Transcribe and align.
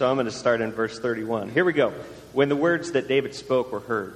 So 0.00 0.08
I'm 0.08 0.16
going 0.16 0.24
to 0.24 0.32
start 0.32 0.62
in 0.62 0.72
verse 0.72 0.98
31. 0.98 1.50
Here 1.50 1.62
we 1.62 1.74
go. 1.74 1.92
When 2.32 2.48
the 2.48 2.56
words 2.56 2.92
that 2.92 3.06
David 3.06 3.34
spoke 3.34 3.70
were 3.70 3.80
heard, 3.80 4.14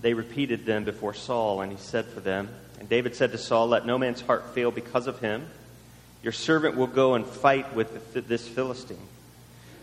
they 0.00 0.14
repeated 0.14 0.66
them 0.66 0.84
before 0.84 1.14
Saul, 1.14 1.62
and 1.62 1.72
he 1.72 1.78
said 1.78 2.06
for 2.06 2.20
them, 2.20 2.48
And 2.78 2.88
David 2.88 3.16
said 3.16 3.32
to 3.32 3.38
Saul, 3.38 3.66
Let 3.66 3.86
no 3.86 3.98
man's 3.98 4.20
heart 4.20 4.54
fail 4.54 4.70
because 4.70 5.08
of 5.08 5.18
him. 5.18 5.48
Your 6.22 6.30
servant 6.30 6.76
will 6.76 6.86
go 6.86 7.14
and 7.14 7.26
fight 7.26 7.74
with 7.74 8.14
this 8.28 8.46
Philistine. 8.46 9.04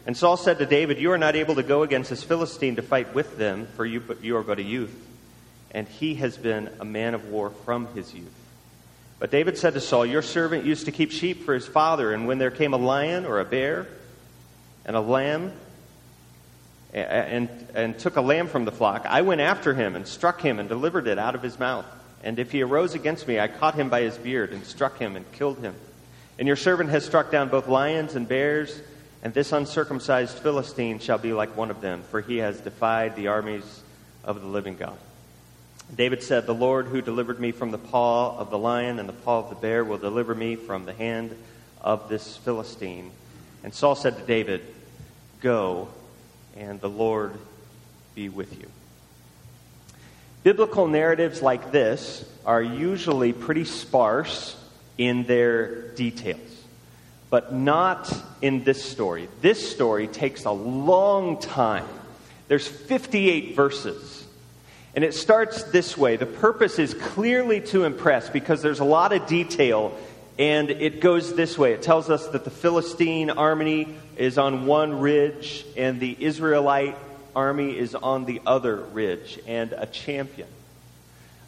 And 0.07 0.15
Saul 0.15 0.37
said 0.37 0.59
to 0.59 0.65
David, 0.65 0.97
You 0.97 1.11
are 1.11 1.17
not 1.17 1.35
able 1.35 1.55
to 1.55 1.63
go 1.63 1.83
against 1.83 2.09
this 2.09 2.23
Philistine 2.23 2.77
to 2.77 2.81
fight 2.81 3.13
with 3.13 3.37
them, 3.37 3.67
for 3.75 3.85
you, 3.85 4.01
you 4.21 4.37
are 4.37 4.43
but 4.43 4.59
a 4.59 4.63
youth, 4.63 4.95
and 5.71 5.89
he 5.89 6.15
has 6.15 6.37
been 6.37 6.69
a 6.79 6.85
man 6.85 7.15
of 7.15 7.27
war 7.27 7.49
from 7.65 7.87
his 7.87 8.13
youth. 8.13 8.31
But 9.19 9.29
David 9.29 9.57
said 9.57 9.73
to 9.73 9.81
Saul, 9.81 10.05
Your 10.05 10.21
servant 10.21 10.63
used 10.63 10.85
to 10.85 10.93
keep 10.93 11.11
sheep 11.11 11.43
for 11.43 11.53
his 11.53 11.67
father, 11.67 12.13
and 12.13 12.27
when 12.27 12.37
there 12.37 12.49
came 12.49 12.73
a 12.73 12.77
lion 12.77 13.25
or 13.25 13.41
a 13.41 13.45
bear 13.45 13.87
and 14.85 14.95
a 14.95 15.01
lamb, 15.01 15.51
and, 16.93 17.49
and 17.73 17.99
took 17.99 18.15
a 18.15 18.21
lamb 18.21 18.47
from 18.47 18.65
the 18.65 18.71
flock, 18.71 19.05
I 19.05 19.21
went 19.21 19.41
after 19.41 19.73
him 19.73 19.95
and 19.95 20.07
struck 20.07 20.41
him 20.41 20.59
and 20.59 20.69
delivered 20.69 21.07
it 21.07 21.19
out 21.19 21.35
of 21.35 21.43
his 21.43 21.59
mouth. 21.59 21.85
And 22.23 22.39
if 22.39 22.51
he 22.51 22.61
arose 22.61 22.95
against 22.95 23.27
me, 23.27 23.39
I 23.39 23.47
caught 23.47 23.75
him 23.75 23.89
by 23.89 24.01
his 24.01 24.17
beard 24.17 24.53
and 24.53 24.65
struck 24.65 24.97
him 24.97 25.15
and 25.15 25.29
killed 25.33 25.59
him. 25.59 25.75
And 26.39 26.47
your 26.47 26.57
servant 26.57 26.89
has 26.89 27.05
struck 27.05 27.31
down 27.31 27.49
both 27.49 27.67
lions 27.67 28.15
and 28.15 28.27
bears 28.27 28.81
and 29.25 29.33
this 29.33 29.51
uncircumcised 29.51 30.37
Philistine 30.37 30.99
shall 30.99 31.17
be 31.17 31.33
like 31.33 31.57
one 31.57 31.71
of 31.71 31.81
them, 31.81 32.03
for 32.11 32.21
he 32.21 32.37
has 32.37 32.61
defied 32.61 33.15
the 33.15 33.29
armies 33.29 33.81
of 34.23 34.39
the 34.39 34.45
living 34.45 34.75
God. 34.75 34.99
David 35.95 36.21
said, 36.21 36.45
The 36.45 36.53
Lord 36.53 36.85
who 36.85 37.01
delivered 37.01 37.39
me 37.39 37.51
from 37.51 37.71
the 37.71 37.79
paw 37.79 38.37
of 38.37 38.51
the 38.51 38.59
lion 38.59 38.99
and 38.99 39.09
the 39.09 39.13
paw 39.13 39.39
of 39.39 39.49
the 39.49 39.55
bear 39.55 39.83
will 39.83 39.97
deliver 39.97 40.35
me 40.35 40.55
from 40.55 40.85
the 40.85 40.93
hand 40.93 41.35
of 41.81 42.07
this 42.07 42.37
Philistine. 42.37 43.09
And 43.63 43.73
Saul 43.73 43.95
said 43.95 44.15
to 44.15 44.23
David, 44.23 44.61
Go, 45.45 45.89
and 46.57 46.81
the 46.81 46.89
Lord 46.89 47.33
be 48.15 48.29
with 48.29 48.59
you. 48.59 48.67
Biblical 50.43 50.87
narratives 50.87 51.41
like 51.41 51.71
this 51.71 52.27
are 52.45 52.61
usually 52.61 53.31
pretty 53.31 53.65
sparse 53.65 54.57
in 54.97 55.23
their 55.25 55.89
details 55.91 56.55
but 57.29 57.53
not 57.53 58.09
in 58.41 58.63
this 58.63 58.81
story. 58.81 59.27
This 59.41 59.69
story 59.69 60.07
takes 60.07 60.45
a 60.45 60.51
long 60.51 61.37
time. 61.41 61.85
There's 62.47 62.65
58 62.65 63.57
verses. 63.57 64.25
And 64.95 65.03
it 65.03 65.13
starts 65.13 65.63
this 65.63 65.97
way. 65.97 66.15
The 66.15 66.25
purpose 66.25 66.79
is 66.79 66.93
clearly 66.93 67.59
to 67.61 67.83
impress 67.83 68.29
because 68.29 68.61
there's 68.61 68.79
a 68.79 68.85
lot 68.85 69.11
of 69.11 69.27
detail 69.27 69.97
and 70.37 70.69
it 70.69 70.99
goes 70.99 71.35
this 71.35 71.57
way. 71.57 71.73
It 71.73 71.81
tells 71.81 72.09
us 72.09 72.27
that 72.29 72.43
the 72.43 72.49
Philistine 72.49 73.29
army 73.29 73.87
is 74.17 74.37
on 74.37 74.65
one 74.65 74.99
ridge 74.99 75.65
and 75.77 75.99
the 75.99 76.15
Israelite 76.19 76.97
army 77.35 77.77
is 77.77 77.95
on 77.95 78.25
the 78.25 78.41
other 78.45 78.75
ridge 78.75 79.39
and 79.47 79.73
a 79.73 79.85
champion 79.85 80.47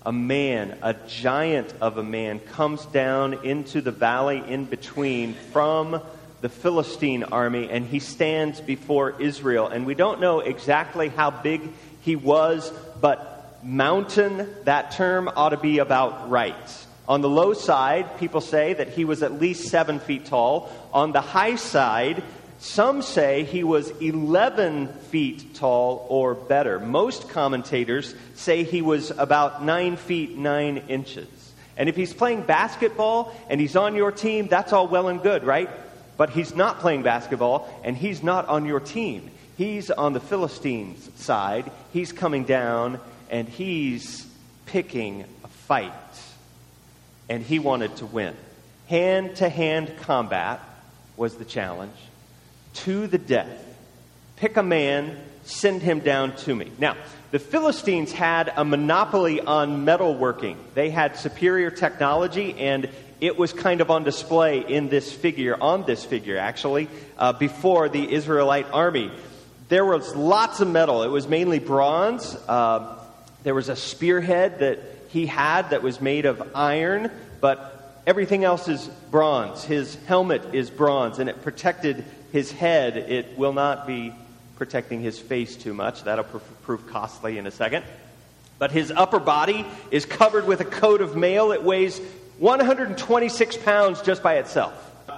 a 0.08 0.12
man, 0.14 0.78
a 0.84 0.94
giant 1.10 1.74
of 1.82 1.98
a 1.98 2.04
man, 2.04 2.40
comes 2.40 2.86
down 2.86 3.46
into 3.46 3.82
the 3.82 3.92
valley 3.92 4.42
in 4.48 4.64
between 4.64 5.34
from 5.52 6.02
the 6.40 6.48
Philistine 6.48 7.26
army 7.26 7.70
and 7.70 7.86
he 7.86 8.00
stands 8.00 8.62
before 8.62 9.22
Israel. 9.22 9.68
And 9.68 9.86
we 9.86 9.96
don't 9.96 10.22
know 10.22 10.40
exactly 10.40 11.10
how 11.10 11.30
big 11.30 11.62
he 12.04 12.16
was, 12.16 12.72
but 13.02 13.60
mountain, 13.66 14.48
that 14.64 14.92
term 14.92 15.30
ought 15.36 15.50
to 15.50 15.58
be 15.58 15.80
about 15.80 16.30
right. 16.30 16.87
On 17.08 17.22
the 17.22 17.30
low 17.30 17.54
side, 17.54 18.18
people 18.20 18.42
say 18.42 18.74
that 18.74 18.90
he 18.90 19.06
was 19.06 19.24
at 19.24 19.40
least 19.40 19.70
seven 19.70 20.00
feet 20.00 20.26
tall. 20.26 20.70
On 20.94 21.14
the 21.14 21.22
high 21.22 21.56
side, 21.56 22.22
some 22.60 23.02
say 23.02 23.44
he 23.44 23.64
was 23.64 23.92
11 24.02 24.88
feet 24.88 25.56
tall 25.56 26.06
or 26.10 26.34
better. 26.34 26.80
Most 26.80 27.30
commentators 27.30 28.16
say 28.36 28.64
he 28.64 28.82
was 28.82 29.12
about 29.12 29.64
9 29.64 29.96
feet 29.96 30.38
9 30.38 30.78
inches. 30.90 31.28
And 31.78 31.88
if 31.88 31.96
he's 31.96 32.14
playing 32.14 32.42
basketball 32.42 33.34
and 33.50 33.62
he's 33.62 33.76
on 33.76 33.96
your 33.96 34.12
team, 34.12 34.48
that's 34.48 34.74
all 34.74 34.88
well 34.88 35.08
and 35.08 35.22
good, 35.22 35.44
right? 35.44 35.70
But 36.18 36.32
he's 36.32 36.56
not 36.56 36.80
playing 36.80 37.04
basketball 37.04 37.70
and 37.84 37.96
he's 37.96 38.24
not 38.24 38.48
on 38.48 38.66
your 38.66 38.80
team. 38.80 39.30
He's 39.56 39.92
on 39.92 40.14
the 40.14 40.20
Philistines' 40.20 41.10
side. 41.16 41.72
He's 41.94 42.12
coming 42.12 42.44
down 42.44 43.00
and 43.30 43.48
he's 43.48 44.26
picking 44.66 45.26
a 45.44 45.48
fight. 45.48 45.94
And 47.30 47.44
he 47.44 47.60
wanted 47.60 47.96
to 47.98 48.06
win. 48.06 48.36
Hand 48.88 49.36
to 49.38 49.50
hand 49.50 49.92
combat 50.02 50.62
was 51.18 51.36
the 51.36 51.46
challenge 51.46 51.96
to 52.74 53.08
the 53.08 53.18
death. 53.18 53.64
Pick 54.38 54.56
a 54.56 54.64
man, 54.64 55.18
send 55.44 55.82
him 55.82 56.00
down 56.00 56.36
to 56.38 56.56
me. 56.56 56.72
Now, 56.78 56.96
the 57.32 57.40
Philistines 57.40 58.12
had 58.12 58.54
a 58.56 58.64
monopoly 58.64 59.42
on 59.42 59.86
metalworking. 59.86 60.56
They 60.76 60.90
had 60.90 61.18
superior 61.18 61.72
technology, 61.72 62.54
and 62.58 62.90
it 63.20 63.38
was 63.38 63.52
kind 63.52 63.82
of 63.82 63.90
on 63.90 64.04
display 64.04 64.60
in 64.60 64.90
this 64.90 65.12
figure, 65.12 65.58
on 65.60 65.86
this 65.86 66.06
figure 66.06 66.38
actually, 66.38 66.88
uh, 67.18 67.34
before 67.34 67.90
the 67.90 68.14
Israelite 68.14 68.68
army. 68.72 69.12
There 69.70 69.86
was 69.86 70.16
lots 70.16 70.62
of 70.62 70.70
metal. 70.70 71.04
It 71.04 71.10
was 71.10 71.28
mainly 71.28 71.60
bronze. 71.60 72.36
Uh, 72.48 72.96
there 73.44 73.56
was 73.56 73.70
a 73.70 73.76
spearhead 73.76 74.60
that 74.60 74.80
he 75.10 75.26
had 75.26 75.70
that 75.70 75.84
was 75.84 76.02
made 76.02 76.26
of 76.26 76.52
iron, 76.56 77.12
but 77.42 78.02
everything 78.06 78.44
else 78.44 78.68
is 78.68 78.88
bronze. 79.12 79.64
His 79.64 79.96
helmet 80.06 80.54
is 80.54 80.70
bronze, 80.70 81.20
and 81.20 81.30
it 81.30 81.42
protected 81.44 82.06
his 82.32 82.52
head, 82.52 82.98
it 82.98 83.38
will 83.38 83.54
not 83.54 83.88
be 83.88 84.14
protecting 84.58 85.02
his 85.02 85.18
face 85.20 85.56
too 85.56 85.74
much. 85.74 86.04
That'll 86.04 86.26
pr- 86.26 86.38
prove 86.64 86.88
costly 86.88 87.38
in 87.38 87.48
a 87.48 87.52
second. 87.52 87.86
But 88.60 88.72
his 88.72 88.92
upper 88.92 89.20
body 89.20 89.66
is 89.92 90.06
covered 90.06 90.48
with 90.48 90.62
a 90.62 90.66
coat 90.66 91.02
of 91.02 91.16
mail. 91.16 91.52
It 91.52 91.64
weighs 91.64 92.00
126 92.40 93.58
pounds 93.58 94.02
just 94.02 94.24
by 94.24 94.36
itself. 94.36 94.74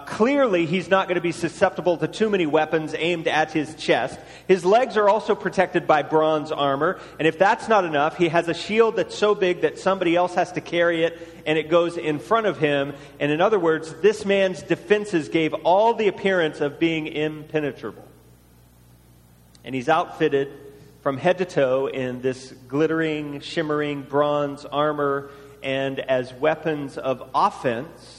Clearly, 0.09 0.65
he's 0.65 0.89
not 0.89 1.07
going 1.07 1.15
to 1.15 1.21
be 1.21 1.31
susceptible 1.31 1.95
to 1.97 2.07
too 2.07 2.31
many 2.31 2.47
weapons 2.47 2.95
aimed 2.97 3.27
at 3.27 3.51
his 3.51 3.75
chest. 3.75 4.19
His 4.47 4.65
legs 4.65 4.97
are 4.97 5.07
also 5.07 5.35
protected 5.35 5.85
by 5.85 6.01
bronze 6.01 6.51
armor. 6.51 6.99
And 7.19 7.27
if 7.27 7.37
that's 7.37 7.67
not 7.67 7.85
enough, 7.85 8.17
he 8.17 8.27
has 8.29 8.47
a 8.47 8.55
shield 8.55 8.95
that's 8.95 9.15
so 9.15 9.35
big 9.35 9.61
that 9.61 9.77
somebody 9.77 10.15
else 10.15 10.33
has 10.33 10.51
to 10.53 10.61
carry 10.61 11.03
it 11.03 11.43
and 11.45 11.59
it 11.59 11.69
goes 11.69 11.95
in 11.95 12.17
front 12.17 12.47
of 12.47 12.57
him. 12.57 12.95
And 13.19 13.31
in 13.31 13.39
other 13.39 13.59
words, 13.59 13.93
this 14.01 14.25
man's 14.25 14.63
defenses 14.63 15.29
gave 15.29 15.53
all 15.53 15.93
the 15.93 16.07
appearance 16.07 16.59
of 16.59 16.79
being 16.79 17.05
impenetrable. 17.05 18.07
And 19.63 19.75
he's 19.75 19.89
outfitted 19.89 20.51
from 21.01 21.17
head 21.17 21.37
to 21.37 21.45
toe 21.45 21.85
in 21.85 22.21
this 22.21 22.51
glittering, 22.67 23.41
shimmering 23.41 24.01
bronze 24.01 24.65
armor. 24.65 25.29
And 25.61 25.99
as 25.99 26.33
weapons 26.33 26.97
of 26.97 27.29
offense, 27.35 28.18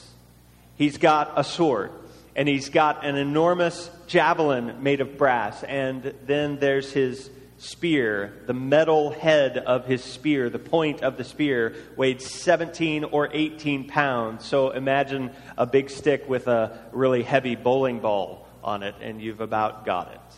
He's 0.81 0.97
got 0.97 1.35
a 1.37 1.45
sword, 1.45 1.91
and 2.35 2.49
he's 2.49 2.71
got 2.71 3.05
an 3.05 3.17
enormous 3.17 3.91
javelin 4.07 4.83
made 4.83 5.03
of 5.03 5.19
brass, 5.19 5.63
and 5.63 6.15
then 6.25 6.59
there's 6.59 6.91
his 6.91 7.29
spear. 7.59 8.33
The 8.47 8.55
metal 8.55 9.11
head 9.11 9.59
of 9.59 9.85
his 9.85 10.03
spear, 10.03 10.49
the 10.49 10.59
point 10.59 11.03
of 11.03 11.19
the 11.19 11.25
spear, 11.25 11.75
weighed 11.99 12.23
17 12.23 13.05
or 13.05 13.29
18 13.31 13.89
pounds. 13.89 14.47
So 14.47 14.71
imagine 14.71 15.33
a 15.59 15.67
big 15.67 15.91
stick 15.91 16.27
with 16.27 16.49
a 16.49 16.79
really 16.93 17.25
heavy 17.25 17.57
bowling 17.57 18.01
ball 18.01 18.49
on 18.65 18.83
it, 18.83 18.95
and 19.03 19.21
you've 19.21 19.43
about 19.43 19.85
got 19.85 20.11
it. 20.11 20.37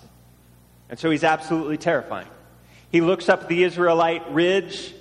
And 0.91 0.99
so 0.99 1.09
he's 1.09 1.23
absolutely 1.23 1.79
terrifying. 1.79 2.27
He 2.91 3.01
looks 3.01 3.29
up 3.29 3.47
the 3.47 3.63
Israelite 3.63 4.33
ridge 4.33 4.93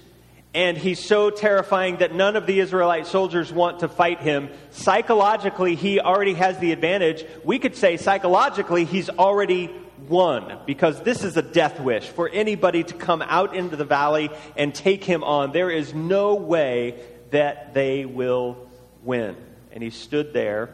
and 0.54 0.78
he's 0.78 1.04
so 1.04 1.30
terrifying 1.30 1.98
that 1.98 2.14
none 2.14 2.36
of 2.36 2.46
the 2.46 2.60
Israelite 2.60 3.08
soldiers 3.08 3.54
want 3.54 3.80
to 3.80 3.88
fight 3.88 4.20
him. 4.20 4.50
Psychologically, 4.72 5.76
he 5.76 6.02
already 6.02 6.34
has 6.34 6.58
the 6.60 6.74
advantage. 6.74 7.26
We 7.46 7.58
could 7.58 7.76
say 7.76 7.96
psychologically, 7.96 8.84
he's 8.84 9.10
already 9.10 9.72
won 10.10 10.60
because 10.66 11.02
this 11.04 11.24
is 11.24 11.38
a 11.38 11.42
death 11.42 11.80
wish 11.80 12.06
for 12.06 12.28
anybody 12.28 12.84
to 12.84 12.94
come 12.94 13.22
out 13.22 13.56
into 13.56 13.78
the 13.78 13.86
valley 13.86 14.30
and 14.58 14.76
take 14.76 15.06
him 15.06 15.24
on. 15.24 15.54
There 15.54 15.72
is 15.72 15.94
no 15.94 16.36
way 16.36 17.02
that 17.30 17.74
they 17.74 18.04
will 18.04 18.70
win. 19.04 19.38
And 19.72 19.82
he 19.82 19.90
stood 19.90 20.34
there 20.34 20.70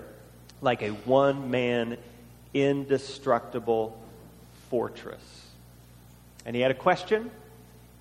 like 0.59 0.81
a 0.81 0.89
one 0.89 1.51
man, 1.51 1.97
indestructible 2.51 3.95
fortress. 4.71 5.21
And 6.47 6.56
he 6.56 6.63
had 6.63 6.71
a 6.71 6.75
question 6.75 7.30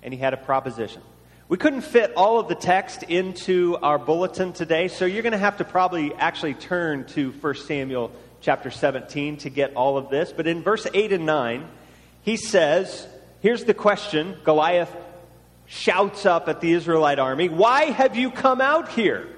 and 0.01 0.11
he 0.11 0.19
had 0.19 0.33
a 0.33 0.37
proposition. 0.37 1.03
We 1.49 1.55
couldn't 1.55 1.83
fit 1.83 2.11
all 2.17 2.41
of 2.41 2.49
the 2.49 2.55
text 2.55 3.03
into 3.03 3.77
our 3.81 3.97
bulletin 3.97 4.51
today, 4.51 4.89
so 4.89 5.05
you're 5.05 5.23
going 5.23 5.31
to 5.31 5.37
have 5.37 5.57
to 5.57 5.63
probably 5.63 6.13
actually 6.13 6.55
turn 6.55 7.05
to 7.07 7.31
1 7.31 7.55
Samuel 7.55 8.11
chapter 8.41 8.69
17 8.69 9.37
to 9.37 9.49
get 9.49 9.73
all 9.73 9.97
of 9.97 10.09
this. 10.09 10.33
But 10.33 10.45
in 10.45 10.61
verse 10.61 10.85
8 10.93 11.13
and 11.13 11.25
9, 11.25 11.65
he 12.21 12.35
says, 12.35 13.07
Here's 13.39 13.63
the 13.63 13.73
question 13.73 14.35
Goliath 14.43 14.93
shouts 15.67 16.25
up 16.25 16.49
at 16.49 16.59
the 16.59 16.73
Israelite 16.73 17.17
army, 17.17 17.47
Why 17.47 17.85
have 17.91 18.17
you 18.17 18.29
come 18.29 18.59
out 18.59 18.89
here? 18.89 19.29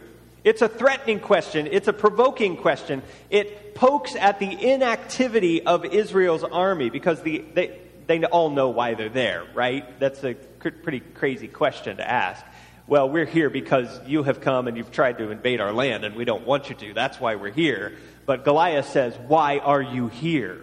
It's 0.44 0.64
a 0.64 0.68
threatening 0.68 1.20
question. 1.20 1.68
It's 1.72 1.88
a 1.88 1.94
provoking 1.94 2.58
question. 2.58 3.04
It 3.30 3.76
pokes 3.76 4.16
at 4.16 4.40
the 4.40 4.72
inactivity 4.72 5.62
of 5.62 5.86
Israel's 5.86 6.44
army 6.44 6.90
because 6.90 7.22
the, 7.22 7.46
they, 7.54 7.80
they 8.10 8.26
all 8.26 8.50
know 8.50 8.70
why 8.70 8.96
they're 8.96 9.08
there, 9.08 9.46
right? 9.54 10.00
That's 10.00 10.24
a 10.24 10.34
pretty 10.34 11.00
crazy 11.00 11.48
question 11.48 11.98
to 11.98 12.10
ask. 12.10 12.44
Well, 12.88 13.08
we're 13.08 13.28
here 13.28 13.52
because 13.52 13.88
you 14.08 14.24
have 14.24 14.42
come 14.42 14.68
and 14.68 14.76
you've 14.76 14.92
tried 14.92 15.20
to 15.20 15.30
invade 15.30 15.62
our 15.62 15.72
land 15.72 16.04
and 16.04 16.16
we 16.16 16.26
don't 16.26 16.44
want 16.44 16.70
you 16.70 16.76
to. 16.78 16.94
That's 16.96 17.20
why 17.20 17.36
we're 17.36 17.52
here. 17.52 17.94
But 18.26 18.46
Goliath 18.46 18.90
says, 18.90 19.16
Why 19.28 19.60
are 19.60 19.82
you 19.82 20.08
here? 20.08 20.60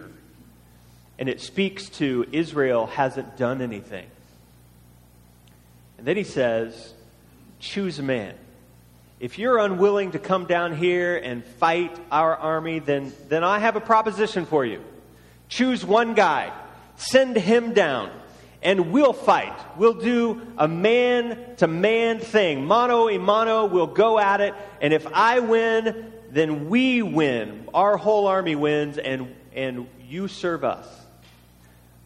And 1.17 1.29
it 1.29 1.39
speaks 1.39 1.87
to 1.91 2.27
Israel 2.33 2.85
hasn't 2.85 3.37
done 3.37 3.61
anything. 3.61 4.07
And 5.97 6.05
then 6.05 6.17
he 6.17 6.25
says, 6.25 6.93
Choose 7.61 7.97
a 7.97 8.03
man. 8.03 8.35
If 9.21 9.39
you're 9.39 9.57
unwilling 9.57 10.11
to 10.11 10.19
come 10.19 10.47
down 10.47 10.75
here 10.75 11.15
and 11.15 11.45
fight 11.45 11.97
our 12.11 12.35
army, 12.35 12.79
then, 12.79 13.13
then 13.29 13.45
I 13.45 13.59
have 13.59 13.77
a 13.77 13.81
proposition 13.81 14.45
for 14.45 14.65
you. 14.65 14.83
Choose 15.47 15.85
one 15.85 16.13
guy, 16.13 16.51
send 16.97 17.37
him 17.37 17.73
down, 17.73 18.11
and 18.61 18.91
we'll 18.91 19.13
fight. 19.13 19.57
We'll 19.77 19.93
do 19.93 20.41
a 20.57 20.67
man 20.67 21.55
to 21.57 21.67
man 21.67 22.19
thing. 22.19 22.65
Mano 22.65 23.07
a 23.09 23.17
mano, 23.17 23.65
we'll 23.65 23.87
go 23.87 24.19
at 24.19 24.41
it. 24.41 24.53
And 24.81 24.93
if 24.93 25.07
I 25.07 25.39
win, 25.39 26.11
then 26.31 26.69
we 26.69 27.01
win. 27.01 27.69
Our 27.73 27.97
whole 27.97 28.27
army 28.27 28.55
wins, 28.55 28.97
and, 28.97 29.33
and 29.53 29.87
you 30.07 30.27
serve 30.27 30.63
us. 30.63 30.87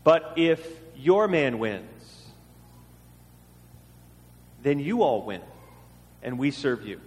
But 0.04 0.34
if 0.36 0.66
your 0.96 1.28
man 1.28 1.60
wins, 1.60 1.88
then 4.64 4.80
you 4.80 5.02
all 5.02 5.24
win 5.24 5.42
and 6.24 6.38
we 6.38 6.52
serve 6.52 6.86
you. 6.86 7.00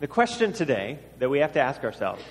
The 0.00 0.06
question 0.06 0.52
today 0.52 0.98
that 1.18 1.28
we 1.28 1.38
have 1.40 1.52
to 1.54 1.60
ask 1.60 1.84
ourselves 1.84 2.22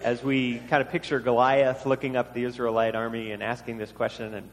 as 0.00 0.22
we 0.22 0.58
kind 0.68 0.82
of 0.82 0.90
picture 0.90 1.20
Goliath 1.20 1.86
looking 1.86 2.16
up 2.16 2.34
the 2.34 2.44
Israelite 2.44 2.94
army 2.94 3.32
and 3.32 3.42
asking 3.42 3.78
this 3.78 3.92
question 3.92 4.34
and 4.34 4.48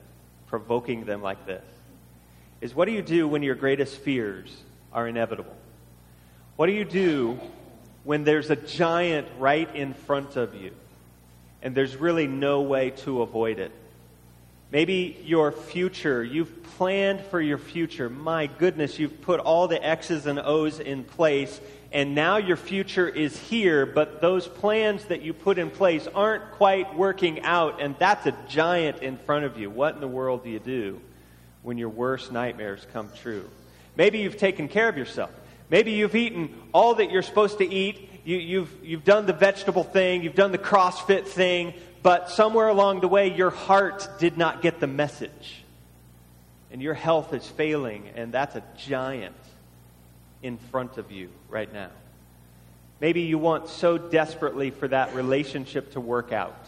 provoking 0.47 1.05
them 1.05 1.21
like 1.21 1.45
this 1.45 1.63
is 2.63 2.73
what 2.73 2.85
do 2.85 2.93
you 2.93 3.01
do 3.01 3.27
when 3.27 3.43
your 3.43 3.55
greatest 3.55 3.97
fears 3.97 4.55
are 4.93 5.05
inevitable? 5.05 5.55
What 6.55 6.67
do 6.67 6.71
you 6.71 6.85
do 6.85 7.37
when 8.05 8.23
there's 8.23 8.49
a 8.49 8.55
giant 8.55 9.27
right 9.37 9.73
in 9.75 9.93
front 9.93 10.37
of 10.37 10.55
you 10.55 10.71
and 11.61 11.75
there's 11.75 11.97
really 11.97 12.25
no 12.25 12.61
way 12.61 12.91
to 12.91 13.21
avoid 13.21 13.59
it? 13.59 13.73
Maybe 14.71 15.21
your 15.25 15.51
future, 15.51 16.23
you've 16.23 16.63
planned 16.77 17.19
for 17.25 17.41
your 17.41 17.57
future. 17.57 18.09
My 18.09 18.47
goodness, 18.47 18.97
you've 18.97 19.21
put 19.21 19.41
all 19.41 19.67
the 19.67 19.85
X's 19.85 20.25
and 20.25 20.39
O's 20.39 20.79
in 20.79 21.03
place, 21.03 21.59
and 21.93 22.15
now 22.15 22.37
your 22.37 22.57
future 22.57 23.07
is 23.07 23.37
here, 23.37 23.85
but 23.85 24.19
those 24.19 24.47
plans 24.47 25.05
that 25.05 25.21
you 25.21 25.31
put 25.31 25.59
in 25.59 25.69
place 25.69 26.07
aren't 26.15 26.53
quite 26.53 26.95
working 26.95 27.41
out, 27.41 27.79
and 27.79 27.95
that's 27.99 28.25
a 28.25 28.35
giant 28.49 29.03
in 29.03 29.17
front 29.17 29.45
of 29.45 29.59
you. 29.59 29.69
What 29.69 29.93
in 29.93 30.01
the 30.01 30.07
world 30.07 30.43
do 30.43 30.49
you 30.49 30.57
do 30.57 30.99
when 31.61 31.77
your 31.77 31.89
worst 31.89 32.31
nightmares 32.31 32.87
come 32.93 33.09
true? 33.21 33.47
Maybe 33.95 34.17
you've 34.17 34.37
taken 34.37 34.69
care 34.69 34.89
of 34.89 34.97
yourself. 34.97 35.29
Maybe 35.69 35.91
you've 35.91 36.15
eaten 36.15 36.49
all 36.73 36.95
that 36.95 37.11
you're 37.11 37.21
supposed 37.21 37.59
to 37.59 37.71
eat. 37.71 38.09
You, 38.25 38.39
have 38.39 38.49
you've, 38.49 38.75
you've 38.83 39.03
done 39.03 39.27
the 39.27 39.33
vegetable 39.33 39.83
thing, 39.83 40.23
you've 40.23 40.33
done 40.33 40.51
the 40.51 40.57
CrossFit 40.57 41.27
thing, 41.27 41.75
but 42.01 42.31
somewhere 42.31 42.69
along 42.69 43.01
the 43.01 43.07
way, 43.07 43.35
your 43.35 43.51
heart 43.51 44.09
did 44.17 44.35
not 44.35 44.63
get 44.63 44.79
the 44.79 44.87
message. 44.87 45.63
And 46.71 46.81
your 46.81 46.95
health 46.95 47.33
is 47.33 47.45
failing, 47.45 48.09
and 48.15 48.31
that's 48.31 48.55
a 48.55 48.63
giant 48.77 49.35
in 50.43 50.57
front 50.57 50.97
of 50.97 51.11
you 51.11 51.29
right 51.49 51.73
now. 51.73 51.89
Maybe 52.99 53.21
you 53.21 53.37
want 53.37 53.67
so 53.67 53.97
desperately 53.97 54.69
for 54.69 54.87
that 54.87 55.15
relationship 55.15 55.93
to 55.93 55.99
work 55.99 56.31
out. 56.31 56.67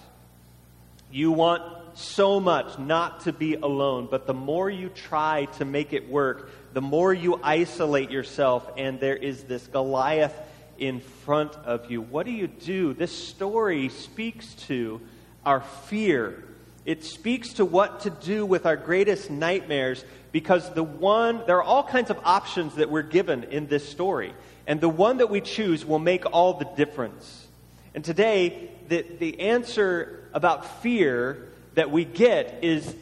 You 1.11 1.31
want 1.31 1.61
so 1.93 2.39
much 2.39 2.77
not 2.77 3.21
to 3.21 3.31
be 3.31 3.55
alone, 3.55 4.07
but 4.09 4.27
the 4.27 4.33
more 4.33 4.69
you 4.69 4.89
try 4.89 5.45
to 5.57 5.65
make 5.65 5.93
it 5.93 6.09
work, 6.09 6.49
the 6.73 6.81
more 6.81 7.13
you 7.13 7.39
isolate 7.41 8.11
yourself, 8.11 8.69
and 8.75 8.99
there 8.99 9.15
is 9.15 9.43
this 9.43 9.65
Goliath 9.67 10.37
in 10.77 10.99
front 10.99 11.53
of 11.63 11.89
you. 11.89 12.01
What 12.01 12.25
do 12.25 12.33
you 12.33 12.47
do? 12.47 12.93
This 12.93 13.15
story 13.27 13.87
speaks 13.89 14.53
to 14.67 14.99
our 15.45 15.61
fear. 15.61 16.43
It 16.85 17.03
speaks 17.03 17.53
to 17.53 17.65
what 17.65 18.01
to 18.01 18.09
do 18.09 18.45
with 18.45 18.65
our 18.65 18.75
greatest 18.75 19.31
nightmares 19.31 20.03
because 20.35 20.69
the 20.73 20.83
one, 20.83 21.43
there 21.47 21.55
are 21.55 21.63
all 21.63 21.81
kinds 21.81 22.09
of 22.09 22.19
options 22.25 22.75
that 22.75 22.89
we're 22.89 23.03
given 23.03 23.45
in 23.45 23.67
this 23.67 23.87
story. 23.87 24.33
And 24.67 24.81
the 24.81 24.89
one 24.89 25.19
that 25.19 25.29
we 25.29 25.39
choose 25.39 25.85
will 25.85 25.97
make 25.97 26.25
all 26.29 26.55
the 26.55 26.65
difference. 26.65 27.47
And 27.93 28.03
today, 28.03 28.69
the, 28.89 29.05
the 29.17 29.39
answer 29.39 30.27
about 30.33 30.81
fear 30.81 31.47
that 31.75 31.89
we 31.89 32.03
get 32.03 32.65
is 32.65 32.93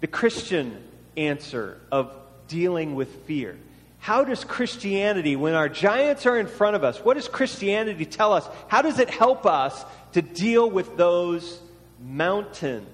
the 0.00 0.06
Christian 0.06 0.82
answer 1.18 1.78
of 1.92 2.14
dealing 2.48 2.94
with 2.94 3.14
fear. 3.26 3.58
How 3.98 4.24
does 4.24 4.42
Christianity, 4.42 5.36
when 5.36 5.52
our 5.52 5.68
giants 5.68 6.24
are 6.24 6.38
in 6.38 6.46
front 6.46 6.76
of 6.76 6.82
us, 6.82 6.96
what 7.04 7.18
does 7.18 7.28
Christianity 7.28 8.06
tell 8.06 8.32
us? 8.32 8.48
How 8.68 8.80
does 8.80 8.98
it 8.98 9.10
help 9.10 9.44
us 9.44 9.84
to 10.12 10.22
deal 10.22 10.70
with 10.70 10.96
those 10.96 11.60
mountains 12.02 12.88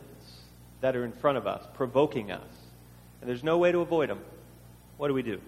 that 0.81 0.97
are 0.97 1.05
in 1.05 1.12
front 1.12 1.38
of 1.38 1.47
us, 1.47 1.65
provoking 1.75 2.33
us. 2.33 2.56
And 3.21 3.29
there's 3.29 3.45
no 3.45 3.59
way 3.59 3.73
to 3.73 3.81
avoid 3.81 4.11
them. 4.11 4.21
What 4.97 5.09
do 5.09 5.15
we 5.15 5.23
do? 5.23 5.41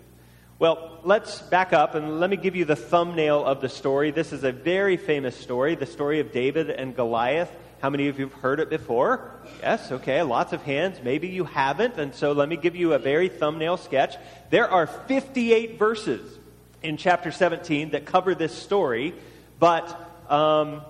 Well, 0.59 0.99
let's 1.05 1.41
back 1.41 1.73
up 1.73 1.95
and 1.95 2.19
let 2.19 2.31
me 2.31 2.37
give 2.37 2.57
you 2.57 2.65
the 2.65 2.75
thumbnail 2.75 3.45
of 3.45 3.61
the 3.61 3.69
story. 3.69 4.11
This 4.11 4.33
is 4.33 4.43
a 4.43 4.51
very 4.51 4.97
famous 4.97 5.37
story, 5.37 5.77
the 5.77 5.87
story 5.87 6.19
of 6.19 6.33
David 6.33 6.69
and 6.69 6.97
Goliath. 6.97 7.51
How 7.81 7.91
many 7.91 8.09
of 8.09 8.19
you 8.19 8.27
have 8.27 8.35
heard 8.41 8.59
it 8.59 8.69
before? 8.69 9.31
Yes, 9.61 9.93
okay, 9.93 10.21
lots 10.23 10.53
of 10.53 10.63
hands. 10.63 10.99
Maybe 11.01 11.29
you 11.29 11.45
haven't, 11.45 11.97
and 11.97 12.13
so 12.13 12.33
let 12.33 12.49
me 12.49 12.57
give 12.57 12.75
you 12.75 12.93
a 12.93 12.99
very 12.99 13.29
thumbnail 13.29 13.77
sketch. 13.77 14.17
There 14.51 14.69
are 14.69 14.89
58 14.89 15.79
verses 15.79 16.39
in 16.83 16.97
chapter 16.97 17.31
17 17.31 17.91
that 17.91 18.05
cover 18.05 18.35
this 18.35 18.53
story, 18.53 19.15
but 19.61 19.89
um, 20.29 20.83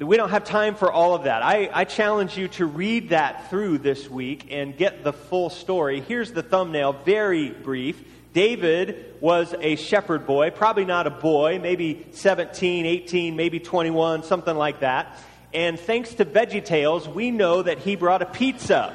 we 0.00 0.16
don't 0.18 0.30
have 0.30 0.44
time 0.44 0.74
for 0.74 0.92
all 0.92 1.14
of 1.14 1.24
that. 1.24 1.42
I, 1.42 1.70
I, 1.72 1.84
challenge 1.84 2.36
you 2.36 2.48
to 2.48 2.66
read 2.66 3.10
that 3.10 3.48
through 3.48 3.78
this 3.78 4.10
week 4.10 4.48
and 4.50 4.76
get 4.76 5.04
the 5.04 5.12
full 5.12 5.48
story. 5.48 6.00
Here's 6.00 6.32
the 6.32 6.42
thumbnail, 6.42 6.92
very 7.04 7.48
brief. 7.50 8.02
David 8.34 9.14
was 9.22 9.54
a 9.58 9.76
shepherd 9.76 10.26
boy, 10.26 10.50
probably 10.50 10.84
not 10.84 11.06
a 11.06 11.10
boy, 11.10 11.58
maybe 11.62 12.06
17, 12.10 12.84
18, 12.84 13.36
maybe 13.36 13.58
21, 13.58 14.24
something 14.24 14.54
like 14.54 14.80
that. 14.80 15.18
And 15.54 15.80
thanks 15.80 16.12
to 16.14 16.26
Veggie 16.26 16.62
Tales, 16.62 17.08
we 17.08 17.30
know 17.30 17.62
that 17.62 17.78
he 17.78 17.96
brought 17.96 18.20
a 18.20 18.26
pizza 18.26 18.94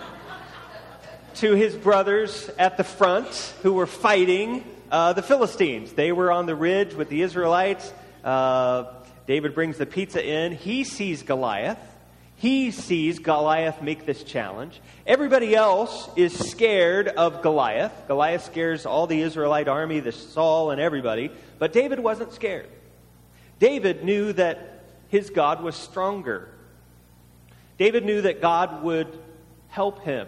to 1.36 1.54
his 1.54 1.74
brothers 1.74 2.50
at 2.58 2.76
the 2.76 2.84
front 2.84 3.54
who 3.62 3.72
were 3.72 3.86
fighting 3.86 4.64
uh, 4.90 5.14
the 5.14 5.22
Philistines. 5.22 5.92
They 5.92 6.12
were 6.12 6.30
on 6.30 6.44
the 6.44 6.54
ridge 6.54 6.92
with 6.92 7.08
the 7.08 7.22
Israelites. 7.22 7.90
Uh, 8.22 8.92
David 9.28 9.54
brings 9.54 9.76
the 9.76 9.84
pizza 9.84 10.26
in. 10.26 10.52
He 10.52 10.84
sees 10.84 11.22
Goliath. 11.22 11.78
He 12.36 12.70
sees 12.70 13.18
Goliath 13.18 13.82
make 13.82 14.06
this 14.06 14.22
challenge. 14.22 14.80
Everybody 15.06 15.54
else 15.54 16.08
is 16.16 16.32
scared 16.32 17.08
of 17.08 17.42
Goliath. 17.42 17.92
Goliath 18.06 18.46
scares 18.46 18.86
all 18.86 19.06
the 19.06 19.20
Israelite 19.20 19.68
army, 19.68 20.00
the 20.00 20.12
Saul, 20.12 20.70
and 20.70 20.80
everybody. 20.80 21.30
But 21.58 21.74
David 21.74 22.00
wasn't 22.00 22.32
scared. 22.32 22.70
David 23.58 24.02
knew 24.02 24.32
that 24.32 24.84
his 25.10 25.28
God 25.28 25.62
was 25.62 25.76
stronger. 25.76 26.48
David 27.76 28.06
knew 28.06 28.22
that 28.22 28.40
God 28.40 28.82
would 28.82 29.08
help 29.68 30.04
him. 30.04 30.26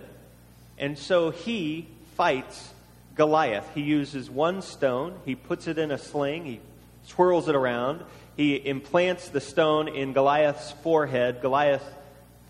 And 0.76 0.99
so 0.99 1.30
he 1.30 1.88
fights 2.16 2.75
Goliath. 3.14 3.66
He 3.75 3.80
uses 3.80 4.28
one 4.28 4.61
stone, 4.61 5.14
he 5.25 5.37
puts 5.37 5.69
it 5.69 5.78
in 5.78 5.90
a 5.90 5.97
sling, 5.97 6.45
he 6.45 6.61
swirls 7.04 7.49
it 7.49 7.54
around, 7.54 8.04
he 8.37 8.57
implants 8.57 9.29
the 9.29 9.41
stone 9.41 9.89
in 9.89 10.13
Goliath's 10.13 10.73
forehead. 10.83 11.41
Goliath 11.43 11.85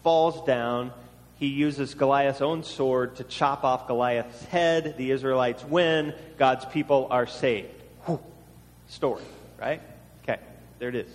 falls 0.03 0.47
down. 0.47 0.93
He 1.39 1.47
uses 1.47 1.95
Goliath's 1.95 2.43
own 2.43 2.63
sword 2.63 3.17
to 3.17 3.25
chop 3.25 3.65
off 3.65 3.87
Goliath's 3.87 4.45
head. 4.45 4.95
The 4.97 5.11
Israelites 5.11 5.65
win. 5.65 6.15
God's 6.39 6.65
people 6.67 7.09
are 7.11 7.27
saved. 7.27 7.69
Whew. 8.07 8.21
Story, 8.89 9.23
right? 9.59 9.81
Okay, 10.23 10.39
there 10.79 10.91
it 10.91 10.95
is. 10.95 11.11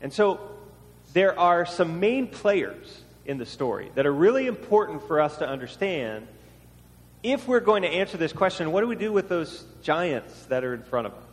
And 0.00 0.12
so 0.12 0.40
there 1.12 1.38
are 1.38 1.66
some 1.66 2.00
main 2.00 2.26
players 2.26 3.02
in 3.26 3.38
the 3.38 3.46
story 3.46 3.90
that 3.94 4.06
are 4.06 4.12
really 4.12 4.46
important 4.46 5.06
for 5.06 5.20
us 5.20 5.36
to 5.38 5.48
understand 5.48 6.26
if 7.22 7.46
we're 7.46 7.60
going 7.60 7.82
to 7.82 7.88
answer 7.88 8.16
this 8.16 8.32
question 8.32 8.72
what 8.72 8.80
do 8.80 8.86
we 8.86 8.96
do 8.96 9.12
with 9.12 9.28
those 9.28 9.64
giants 9.82 10.46
that 10.46 10.64
are 10.64 10.74
in 10.74 10.82
front 10.82 11.06
of 11.06 11.12
us? 11.12 11.29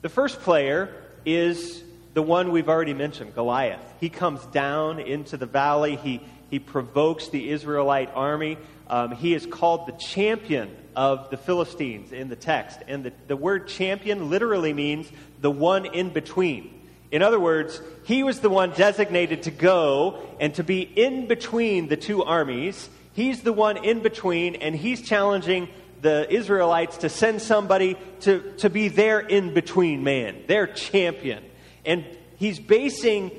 The 0.00 0.08
first 0.08 0.40
player 0.42 0.94
is 1.26 1.82
the 2.14 2.22
one 2.22 2.52
we've 2.52 2.68
already 2.68 2.94
mentioned, 2.94 3.34
Goliath. 3.34 3.82
He 3.98 4.08
comes 4.08 4.40
down 4.46 5.00
into 5.00 5.36
the 5.36 5.46
valley. 5.46 5.96
He, 5.96 6.20
he 6.50 6.60
provokes 6.60 7.30
the 7.30 7.50
Israelite 7.50 8.10
army. 8.14 8.58
Um, 8.88 9.10
he 9.10 9.34
is 9.34 9.44
called 9.44 9.88
the 9.88 9.92
champion 9.92 10.70
of 10.94 11.30
the 11.30 11.36
Philistines 11.36 12.12
in 12.12 12.28
the 12.28 12.36
text. 12.36 12.78
And 12.86 13.06
the, 13.06 13.12
the 13.26 13.36
word 13.36 13.66
champion 13.66 14.30
literally 14.30 14.72
means 14.72 15.10
the 15.40 15.50
one 15.50 15.84
in 15.84 16.10
between. 16.10 16.72
In 17.10 17.22
other 17.22 17.40
words, 17.40 17.82
he 18.04 18.22
was 18.22 18.38
the 18.38 18.50
one 18.50 18.70
designated 18.70 19.42
to 19.44 19.50
go 19.50 20.22
and 20.38 20.54
to 20.54 20.62
be 20.62 20.82
in 20.82 21.26
between 21.26 21.88
the 21.88 21.96
two 21.96 22.22
armies. 22.22 22.88
He's 23.14 23.40
the 23.42 23.52
one 23.52 23.84
in 23.84 23.98
between, 23.98 24.54
and 24.56 24.76
he's 24.76 25.02
challenging 25.02 25.68
the 26.00 26.32
Israelites 26.32 26.98
to 26.98 27.08
send 27.08 27.42
somebody 27.42 27.96
to, 28.20 28.52
to 28.58 28.70
be 28.70 28.88
their 28.88 29.20
in 29.20 29.54
between 29.54 30.04
man, 30.04 30.44
their 30.46 30.66
champion. 30.66 31.44
And 31.84 32.04
he's 32.36 32.58
basing 32.58 33.30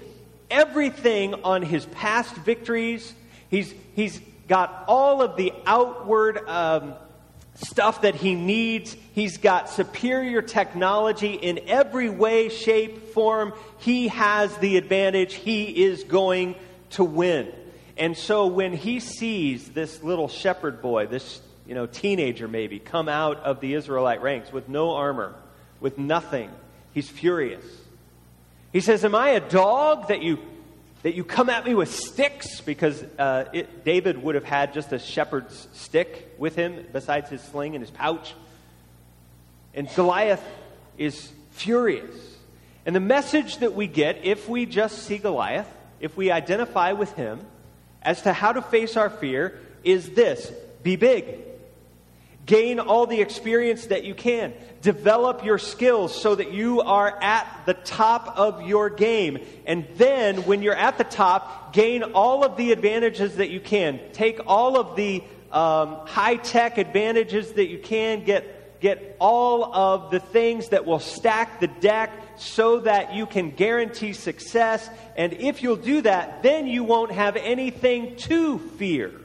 everything 0.49 1.35
on 1.43 1.61
his 1.61 1.85
past 1.85 2.35
victories. 2.35 3.13
He's, 3.49 3.73
he's 3.95 4.19
got 4.47 4.85
all 4.87 5.21
of 5.21 5.37
the 5.37 5.53
outward 5.65 6.37
um, 6.47 6.95
stuff 7.55 8.01
that 8.01 8.15
he 8.15 8.35
needs. 8.35 8.95
He's 9.13 9.37
got 9.37 9.69
superior 9.69 10.41
technology 10.41 11.33
in 11.33 11.59
every 11.67 12.09
way, 12.09 12.49
shape, 12.49 13.13
form. 13.13 13.53
He 13.79 14.07
has 14.09 14.55
the 14.57 14.77
advantage. 14.77 15.33
He 15.33 15.83
is 15.83 16.03
going 16.03 16.55
to 16.91 17.03
win. 17.03 17.51
And 17.97 18.17
so 18.17 18.47
when 18.47 18.73
he 18.73 18.99
sees 19.01 19.69
this 19.69 20.01
little 20.01 20.29
shepherd 20.29 20.81
boy, 20.81 21.07
this 21.07 21.41
you 21.69 21.75
know, 21.75 21.85
teenager 21.85 22.47
maybe, 22.47 22.79
come 22.79 23.07
out 23.07 23.37
of 23.43 23.59
the 23.59 23.75
Israelite 23.75 24.23
ranks 24.23 24.51
with 24.51 24.67
no 24.67 24.95
armor, 24.95 25.35
with 25.79 25.99
nothing, 25.99 26.49
he's 26.95 27.07
furious. 27.07 27.63
He 28.73 28.81
says, 28.81 29.05
Am 29.05 29.13
I 29.13 29.29
a 29.29 29.39
dog 29.39 30.07
that 30.07 30.23
you 30.23 30.39
that 31.03 31.13
you 31.13 31.23
come 31.23 31.47
at 31.47 31.65
me 31.65 31.75
with 31.75 31.93
sticks 31.93 32.59
because 32.59 33.01
uh, 33.19 33.45
it, 33.53 33.85
David 33.85 34.21
would 34.21 34.33
have 34.33 34.43
had 34.43 34.73
just 34.73 34.91
a 34.91 34.99
shepherd's 34.99 35.67
stick 35.73 36.35
with 36.39 36.55
him 36.55 36.87
besides 36.91 37.29
his 37.29 37.41
sling 37.41 37.75
and 37.75 37.81
his 37.81 37.91
pouch. 37.91 38.33
And 39.75 39.87
Goliath 39.95 40.43
is 40.97 41.31
furious. 41.51 42.35
And 42.85 42.95
the 42.95 42.99
message 42.99 43.59
that 43.59 43.75
we 43.75 43.85
get 43.85 44.25
if 44.25 44.49
we 44.49 44.65
just 44.65 45.03
see 45.03 45.19
Goliath, 45.19 45.71
if 46.01 46.17
we 46.17 46.31
identify 46.31 46.93
with 46.93 47.13
him, 47.13 47.39
as 48.01 48.23
to 48.23 48.33
how 48.33 48.53
to 48.53 48.61
face 48.61 48.97
our 48.97 49.11
fear 49.11 49.57
is 49.83 50.09
this 50.09 50.51
be 50.81 50.95
big. 50.95 51.48
Gain 52.49 52.79
all 52.79 53.05
the 53.05 53.21
experience 53.21 53.85
that 53.87 54.05
you 54.05 54.15
can. 54.15 54.55
Develop 54.81 55.45
your 55.45 55.59
skills 55.59 56.19
so 56.19 56.33
that 56.33 56.51
you 56.51 56.81
are 56.81 57.15
at 57.21 57.45
the 57.67 57.75
top 57.75 58.39
of 58.39 58.67
your 58.67 58.89
game. 58.89 59.37
And 59.67 59.85
then, 59.97 60.37
when 60.47 60.63
you're 60.63 60.73
at 60.73 60.97
the 60.97 61.03
top, 61.03 61.73
gain 61.73 62.01
all 62.01 62.43
of 62.43 62.57
the 62.57 62.71
advantages 62.71 63.35
that 63.35 63.51
you 63.51 63.59
can. 63.59 63.99
Take 64.13 64.39
all 64.47 64.79
of 64.79 64.95
the 64.95 65.23
um, 65.51 65.97
high 66.07 66.37
tech 66.37 66.79
advantages 66.79 67.51
that 67.51 67.67
you 67.67 67.77
can. 67.77 68.23
Get, 68.23 68.81
get 68.81 69.15
all 69.19 69.71
of 69.71 70.09
the 70.09 70.19
things 70.19 70.69
that 70.69 70.87
will 70.87 70.97
stack 70.97 71.59
the 71.59 71.67
deck 71.67 72.11
so 72.37 72.79
that 72.79 73.13
you 73.13 73.27
can 73.27 73.51
guarantee 73.51 74.13
success. 74.13 74.89
And 75.15 75.33
if 75.33 75.61
you'll 75.61 75.75
do 75.75 76.01
that, 76.01 76.41
then 76.41 76.65
you 76.65 76.83
won't 76.83 77.11
have 77.11 77.35
anything 77.35 78.15
to 78.15 78.57
fear. 78.57 79.21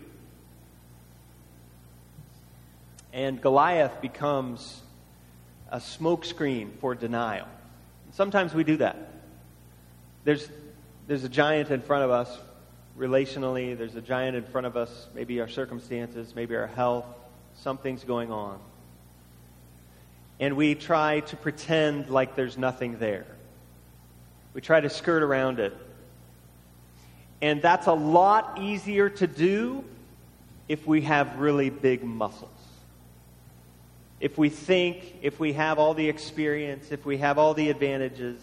And 3.14 3.40
Goliath 3.40 4.02
becomes 4.02 4.82
a 5.70 5.78
smokescreen 5.78 6.76
for 6.80 6.96
denial. 6.96 7.46
Sometimes 8.10 8.52
we 8.52 8.64
do 8.64 8.78
that. 8.78 8.96
There's, 10.24 10.48
there's 11.06 11.22
a 11.22 11.28
giant 11.28 11.70
in 11.70 11.80
front 11.80 12.02
of 12.04 12.10
us 12.10 12.36
relationally, 12.98 13.78
there's 13.78 13.94
a 13.94 14.00
giant 14.00 14.36
in 14.36 14.42
front 14.42 14.66
of 14.66 14.76
us, 14.76 15.08
maybe 15.14 15.40
our 15.40 15.48
circumstances, 15.48 16.34
maybe 16.34 16.56
our 16.56 16.66
health, 16.66 17.06
something's 17.54 18.02
going 18.02 18.32
on. 18.32 18.58
And 20.40 20.56
we 20.56 20.74
try 20.74 21.20
to 21.20 21.36
pretend 21.36 22.10
like 22.10 22.34
there's 22.34 22.58
nothing 22.58 22.98
there. 22.98 23.26
We 24.54 24.60
try 24.60 24.80
to 24.80 24.90
skirt 24.90 25.22
around 25.22 25.60
it. 25.60 25.76
And 27.40 27.62
that's 27.62 27.86
a 27.86 27.92
lot 27.92 28.58
easier 28.60 29.08
to 29.08 29.26
do 29.28 29.84
if 30.68 30.84
we 30.84 31.02
have 31.02 31.38
really 31.38 31.70
big 31.70 32.02
muscles 32.02 32.50
if 34.24 34.38
we 34.38 34.48
think, 34.48 35.16
if 35.20 35.38
we 35.38 35.52
have 35.52 35.78
all 35.78 35.92
the 35.92 36.08
experience, 36.08 36.90
if 36.90 37.04
we 37.04 37.18
have 37.18 37.36
all 37.36 37.52
the 37.52 37.68
advantages, 37.68 38.40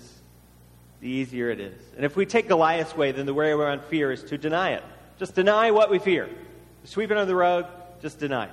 the 0.99 1.09
easier 1.09 1.49
it 1.49 1.59
is. 1.59 1.81
And 1.95 2.05
if 2.05 2.15
we 2.15 2.27
take 2.27 2.47
Goliath's 2.47 2.95
way, 2.95 3.11
then 3.11 3.25
the 3.25 3.33
way 3.33 3.49
around 3.49 3.81
fear 3.85 4.11
is 4.11 4.21
to 4.25 4.37
deny 4.37 4.73
it. 4.73 4.83
Just 5.17 5.33
deny 5.33 5.71
what 5.71 5.89
we 5.89 5.97
fear. 5.97 6.29
Sweep 6.83 7.09
it 7.09 7.17
under 7.17 7.25
the 7.25 7.35
rug, 7.35 7.65
just 7.99 8.19
deny 8.19 8.45
it. 8.45 8.51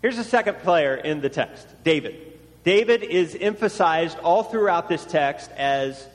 Here's 0.00 0.16
the 0.16 0.22
second 0.22 0.58
player 0.58 0.94
in 0.94 1.22
the 1.22 1.28
text 1.28 1.66
David. 1.82 2.38
David 2.62 3.02
is 3.02 3.36
emphasized 3.40 4.16
all 4.20 4.44
throughout 4.44 4.88
this 4.88 5.04
text 5.04 5.50
as 5.56 6.06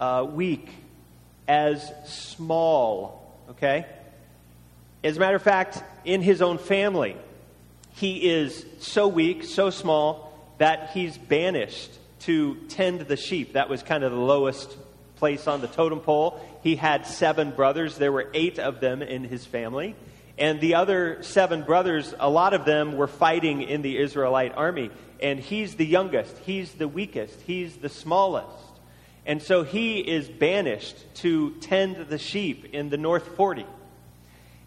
uh, 0.00 0.26
weak, 0.28 0.68
as 1.46 1.92
small, 2.06 3.38
okay? 3.50 3.86
As 5.04 5.16
a 5.16 5.20
matter 5.20 5.36
of 5.36 5.42
fact, 5.42 5.80
in 6.04 6.22
his 6.22 6.42
own 6.42 6.58
family, 6.58 7.16
he 7.98 8.30
is 8.30 8.64
so 8.78 9.08
weak, 9.08 9.42
so 9.42 9.70
small, 9.70 10.32
that 10.58 10.90
he's 10.90 11.18
banished 11.18 11.90
to 12.20 12.54
tend 12.68 13.00
the 13.02 13.16
sheep. 13.16 13.54
That 13.54 13.68
was 13.68 13.82
kind 13.82 14.04
of 14.04 14.12
the 14.12 14.18
lowest 14.18 14.76
place 15.16 15.48
on 15.48 15.60
the 15.60 15.66
totem 15.66 16.00
pole. 16.00 16.40
He 16.62 16.76
had 16.76 17.06
seven 17.06 17.50
brothers, 17.50 17.96
there 17.98 18.12
were 18.12 18.30
eight 18.34 18.60
of 18.60 18.80
them 18.80 19.02
in 19.02 19.24
his 19.24 19.44
family. 19.44 19.96
And 20.38 20.60
the 20.60 20.76
other 20.76 21.22
seven 21.24 21.62
brothers, 21.62 22.14
a 22.20 22.30
lot 22.30 22.54
of 22.54 22.64
them 22.64 22.96
were 22.96 23.08
fighting 23.08 23.62
in 23.62 23.82
the 23.82 23.98
Israelite 23.98 24.54
army. 24.54 24.90
And 25.20 25.40
he's 25.40 25.74
the 25.74 25.86
youngest, 25.86 26.36
he's 26.38 26.72
the 26.72 26.86
weakest, 26.86 27.40
he's 27.40 27.76
the 27.78 27.88
smallest. 27.88 28.64
And 29.26 29.42
so 29.42 29.64
he 29.64 29.98
is 29.98 30.28
banished 30.28 30.96
to 31.16 31.56
tend 31.56 32.08
the 32.08 32.18
sheep 32.18 32.72
in 32.72 32.90
the 32.90 32.96
North 32.96 33.26
40. 33.36 33.66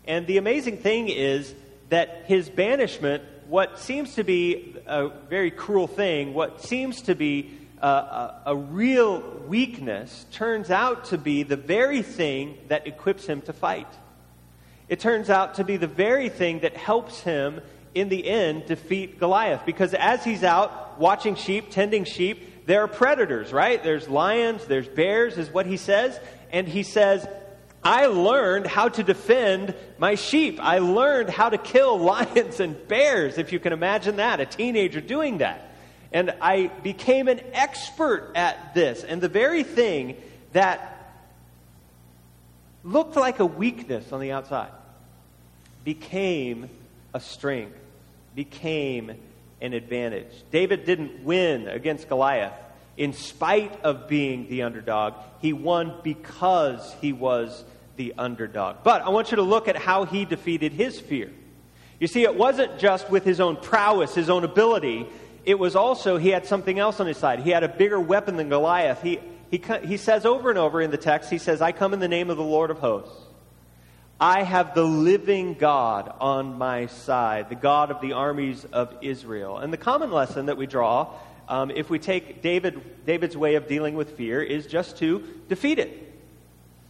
And 0.05 0.27
the 0.27 0.38
amazing 0.38 0.79
thing 0.79 1.07
is 1.07 1.55
that 1.91 2.24
his 2.25 2.50
banishment, 2.50 3.21
what 3.48 3.77
seems 3.77 4.15
to 4.15 4.24
be 4.24 4.77
a 4.88 5.10
very 5.10 5.51
cruel 5.51 5.88
thing, 5.88 6.33
what 6.33 6.63
seems 6.63 7.01
to 7.01 7.15
be 7.15 7.51
a, 7.81 7.88
a, 7.88 8.41
a, 8.45 8.55
real 8.55 9.19
weakness, 9.45 10.25
turns 10.31 10.69
out 10.71 11.05
to 11.05 11.17
be 11.17 11.43
the 11.43 11.57
very 11.57 12.01
thing 12.01 12.57
that 12.69 12.88
equips 12.88 13.25
him 13.25 13.41
to 13.41 13.51
fight. 13.51 13.89
It 14.88 15.01
turns 15.01 15.29
out 15.29 15.55
to 15.55 15.65
be 15.65 15.75
the 15.75 15.88
very 15.88 16.29
thing 16.29 16.62
that 16.62 16.77
helps 16.77 17.19
him, 17.21 17.60
in 17.93 18.07
the 18.07 18.25
end, 18.25 18.67
defeat 18.67 19.19
Goliath. 19.19 19.65
Because 19.65 19.93
as 19.93 20.24
he's 20.24 20.45
out 20.45 20.98
watching 20.98 21.36
sheep, 21.36 21.71
tending 21.71 22.05
sheep, 22.05 22.65
there 22.67 22.83
are 22.83 22.88
predators, 22.88 23.51
right? 23.51 23.83
There's 23.83 24.07
lions, 24.07 24.63
there's 24.65 24.88
bears, 24.88 25.38
is 25.38 25.50
what 25.50 25.65
he 25.65 25.75
says. 25.75 26.17
And 26.53 26.69
he 26.69 26.83
says, 26.83 27.27
I 27.83 28.05
learned 28.07 28.67
how 28.67 28.89
to 28.89 29.03
defend 29.03 29.73
my 29.97 30.15
sheep. 30.15 30.59
I 30.61 30.79
learned 30.79 31.29
how 31.29 31.50
to 31.50 31.57
kill 31.57 31.97
lions 32.13 32.59
and 32.59 32.88
bears, 32.88 33.38
if 33.38 33.51
you 33.51 33.59
can 33.59 33.73
imagine 33.73 34.17
that, 34.17 34.39
a 34.39 34.45
teenager 34.45 35.01
doing 35.01 35.39
that. 35.39 35.67
And 36.13 36.33
I 36.41 36.67
became 36.67 37.27
an 37.27 37.39
expert 37.53 38.33
at 38.35 38.73
this. 38.75 39.03
And 39.03 39.21
the 39.21 39.29
very 39.29 39.63
thing 39.63 40.17
that 40.51 41.15
looked 42.83 43.15
like 43.15 43.39
a 43.39 43.45
weakness 43.45 44.11
on 44.11 44.19
the 44.19 44.31
outside 44.31 44.71
became 45.83 46.69
a 47.13 47.19
strength, 47.19 47.77
became 48.35 49.11
an 49.61 49.73
advantage. 49.73 50.31
David 50.51 50.85
didn't 50.85 51.23
win 51.23 51.67
against 51.67 52.09
Goliath 52.09 52.53
in 52.97 53.13
spite 53.13 53.83
of 53.83 54.07
being 54.07 54.47
the 54.50 54.63
underdog. 54.63 55.13
He 55.39 55.53
won 55.53 55.95
because 56.03 56.93
he 57.00 57.13
was 57.13 57.63
the 57.95 58.13
underdog. 58.17 58.77
But 58.83 59.01
I 59.01 59.10
want 59.10 59.31
you 59.31 59.38
to 59.38 59.43
look 59.43 59.67
at 59.67 59.75
how 59.75 60.05
he 60.05 60.25
defeated 60.25 60.74
his 60.74 61.00
fear. 61.00 61.31
You 62.00 62.07
see, 62.07 62.24
it 62.24 62.36
wasn't 62.36 62.79
just 62.79 63.10
with 63.10 63.24
his 63.24 63.39
own 63.39 63.57
prowess, 63.57 64.15
his 64.15 64.29
own 64.29 64.43
ability. 64.43 65.05
It 65.45 65.60
was 65.60 65.75
also, 65.75 66.17
he 66.17 66.29
had 66.29 66.45
something 66.45 66.79
else 66.79 67.00
on 67.00 67.07
his 67.07 67.17
side. 67.17 67.41
He 67.41 67.51
had 67.51 67.63
a 67.63 67.67
bigger 67.67 68.00
weapon 68.00 68.38
than 68.38 68.50
Goliath. 68.50 69.01
He, 69.01 69.19
he, 69.51 69.62
he 69.86 69.98
says 69.98 70.25
over 70.25 70.50
and 70.50 70.57
over 70.57 70.81
in 70.81 70.91
the 70.91 70.98
text, 70.98 71.29
he 71.29 71.38
says, 71.38 71.62
I 71.62 71.71
come 71.71 71.93
in 71.93 72.00
the 72.00 72.07
name 72.07 72.29
of 72.29 72.38
the 72.38 72.43
Lord 72.43 72.71
of 72.71 72.79
hosts. 72.79 73.15
I 74.19 74.43
have 74.43 74.75
the 74.75 74.83
living 74.83 75.55
God 75.55 76.13
on 76.19 76.57
my 76.57 76.86
side, 76.86 77.50
the 77.50 77.55
God 77.55 77.89
of 77.89 78.01
the 78.01 78.13
armies 78.13 78.65
of 78.65 78.95
Israel. 79.01 79.57
And 79.57 79.74
the 79.74 79.77
common 79.77 80.12
lesson 80.12 80.45
that 80.45 80.57
we 80.57 80.67
draw, 80.67 81.13
um, 81.50 81.71
if 81.71 81.89
we 81.89 81.98
take 81.98 82.43
David, 82.43 83.05
David's 83.05 83.36
way 83.36 83.55
of 83.55 83.67
dealing 83.67 83.95
with 83.95 84.17
fear, 84.17 84.41
is 84.41 84.67
just 84.67 84.98
to 84.98 85.24
defeat 85.50 85.79
it. 85.79 86.11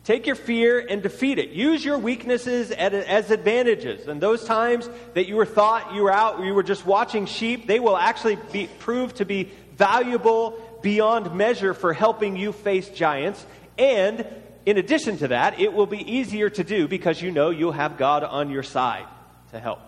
Take 0.03 0.25
your 0.25 0.35
fear 0.35 0.79
and 0.79 1.03
defeat 1.03 1.37
it. 1.37 1.49
Use 1.49 1.85
your 1.85 1.99
weaknesses 1.99 2.71
as 2.71 3.29
advantages. 3.29 4.07
And 4.07 4.19
those 4.19 4.43
times 4.43 4.89
that 5.13 5.27
you 5.27 5.35
were 5.35 5.45
thought 5.45 5.93
you 5.93 6.01
were 6.01 6.11
out, 6.11 6.43
you 6.43 6.55
were 6.55 6.63
just 6.63 6.85
watching 6.85 7.27
sheep, 7.27 7.67
they 7.67 7.79
will 7.79 7.97
actually 7.97 8.37
be, 8.51 8.67
prove 8.79 9.13
to 9.15 9.25
be 9.25 9.51
valuable 9.77 10.59
beyond 10.81 11.35
measure 11.35 11.75
for 11.75 11.93
helping 11.93 12.35
you 12.35 12.51
face 12.51 12.89
giants. 12.89 13.45
And 13.77 14.25
in 14.65 14.77
addition 14.77 15.17
to 15.17 15.29
that, 15.29 15.59
it 15.59 15.71
will 15.71 15.85
be 15.85 15.99
easier 15.99 16.49
to 16.49 16.63
do 16.63 16.87
because 16.87 17.21
you 17.21 17.31
know 17.31 17.51
you'll 17.51 17.71
have 17.71 17.97
God 17.97 18.23
on 18.23 18.49
your 18.49 18.63
side 18.63 19.05
to 19.51 19.59
help. 19.59 19.81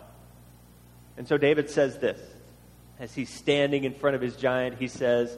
And 1.17 1.27
so 1.27 1.38
David 1.38 1.72
says 1.72 1.98
this 1.98 2.20
as 3.00 3.13
he's 3.13 3.29
standing 3.29 3.84
in 3.84 3.93
front 3.93 4.15
of 4.15 4.22
his 4.22 4.36
giant, 4.36 4.77
he 4.77 4.88
says, 4.88 5.36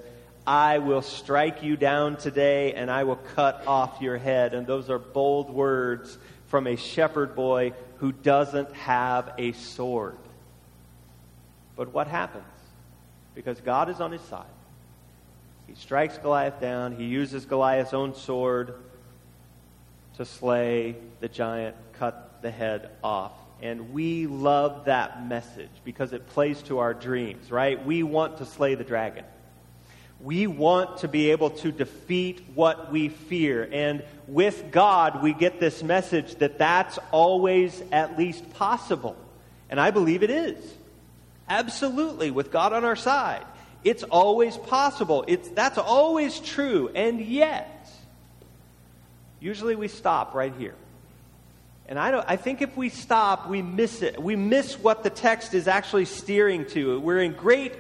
I 0.48 0.78
will 0.78 1.02
strike 1.02 1.64
you 1.64 1.76
down 1.76 2.18
today 2.18 2.74
and 2.74 2.92
I 2.92 3.04
will 3.04 3.16
cut 3.16 3.66
off 3.66 4.02
your 4.02 4.18
head. 4.18 4.54
And 4.54 4.68
those 4.68 4.90
are 4.90 5.00
bold 5.00 5.50
words 5.50 6.18
from 6.48 6.68
a 6.68 6.76
shepherd 6.76 7.36
boy 7.36 7.74
who 7.98 8.12
doesn't 8.12 8.72
have 8.74 9.34
a 9.38 9.54
sword. 9.54 10.18
But 11.76 11.94
what 11.94 12.08
happens? 12.08 12.44
Because 13.34 13.60
God 13.60 13.90
is 13.90 14.00
on 14.00 14.12
his 14.12 14.22
side. 14.22 14.46
He 15.68 15.76
strikes 15.76 16.18
Goliath 16.20 16.62
down. 16.62 16.96
He 16.96 17.06
uses 17.06 17.46
Goliath's 17.46 17.94
own 17.94 18.14
sword 18.14 18.76
to 20.18 20.26
slay 20.26 20.96
the 21.20 21.28
giant, 21.28 21.76
cut 21.94 22.42
the 22.42 22.52
head 22.52 22.92
off. 23.04 23.34
And 23.62 23.94
we 23.94 24.28
love 24.28 24.86
that 24.86 25.28
message 25.28 25.72
because 25.84 26.14
it 26.14 26.28
plays 26.28 26.62
to 26.64 26.80
our 26.80 26.94
dreams, 26.94 27.52
right? 27.52 27.84
We 27.84 28.04
want 28.04 28.38
to 28.38 28.46
slay 28.46 28.76
the 28.76 28.84
dragon. 28.84 29.26
We 30.26 30.48
want 30.48 30.98
to 30.98 31.08
be 31.08 31.30
able 31.30 31.52
to 31.52 31.72
defeat 31.72 32.44
what 32.56 32.92
we 32.92 33.10
fear. 33.10 33.70
And 33.72 34.04
with 34.28 34.72
God, 34.72 35.22
we 35.22 35.34
get 35.34 35.60
this 35.60 35.84
message 35.84 36.34
that 36.38 36.58
that's 36.58 36.98
always 37.12 37.80
at 37.92 38.18
least 38.18 38.52
possible. 38.56 39.16
And 39.70 39.80
I 39.80 39.92
believe 39.92 40.24
it 40.24 40.32
is. 40.32 40.58
Absolutely, 41.48 42.32
with 42.32 42.52
God 42.52 42.74
on 42.74 42.84
our 42.84 42.96
side. 42.96 43.46
It's 43.84 44.02
always 44.02 44.58
possible. 44.58 45.26
It's, 45.28 45.48
that's 45.50 45.78
always 45.78 46.40
true. 46.40 46.90
And 46.96 47.22
yet, 47.22 47.88
usually 49.40 49.76
we 49.76 49.88
stop 49.88 50.34
right 50.34 50.54
here. 50.58 50.74
And 51.88 52.00
I, 52.00 52.10
don't, 52.10 52.26
I 52.28 52.38
think 52.38 52.64
if 52.64 52.76
we 52.76 52.90
stop, 52.90 53.48
we 53.48 53.62
miss 53.62 54.02
it. 54.02 54.20
We 54.20 54.36
miss 54.36 54.80
what 54.80 55.04
the 55.04 55.12
text 55.12 55.54
is 55.54 55.68
actually 55.68 56.06
steering 56.06 56.66
to. 56.70 57.00
We're 57.00 57.20
in 57.20 57.34
great 57.34 57.74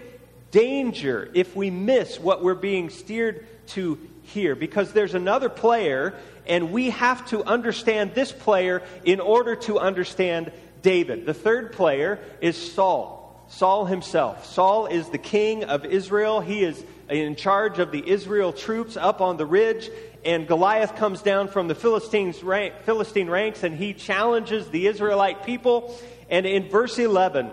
danger 0.55 1.29
if 1.33 1.53
we 1.53 1.69
miss 1.69 2.17
what 2.17 2.41
we're 2.41 2.55
being 2.55 2.89
steered 2.89 3.45
to 3.67 3.99
here 4.23 4.55
because 4.55 4.93
there's 4.93 5.13
another 5.13 5.49
player, 5.49 6.13
and 6.47 6.71
we 6.71 6.91
have 6.91 7.27
to 7.27 7.43
understand 7.43 8.15
this 8.15 8.31
player 8.31 8.81
in 9.03 9.19
order 9.19 9.57
to 9.57 9.77
understand 9.77 10.53
David. 10.81 11.25
The 11.25 11.33
third 11.33 11.73
player 11.73 12.19
is 12.39 12.55
Saul. 12.55 13.45
Saul 13.49 13.85
himself. 13.85 14.45
Saul 14.45 14.87
is 14.87 15.09
the 15.09 15.17
king 15.17 15.65
of 15.65 15.83
Israel. 15.83 16.39
He 16.39 16.63
is 16.63 16.81
in 17.09 17.35
charge 17.35 17.77
of 17.79 17.91
the 17.91 18.09
Israel 18.09 18.53
troops 18.53 18.95
up 18.95 19.19
on 19.19 19.35
the 19.35 19.45
ridge. 19.45 19.89
And 20.23 20.47
Goliath 20.47 20.95
comes 20.95 21.21
down 21.21 21.49
from 21.49 21.67
the 21.67 21.75
Philistines 21.75 22.41
rank, 22.41 22.73
Philistine 22.85 23.29
ranks 23.29 23.63
and 23.63 23.75
he 23.75 23.93
challenges 23.93 24.69
the 24.69 24.87
Israelite 24.87 25.45
people. 25.45 25.99
And 26.29 26.45
in 26.45 26.69
verse 26.69 26.97
11, 26.97 27.51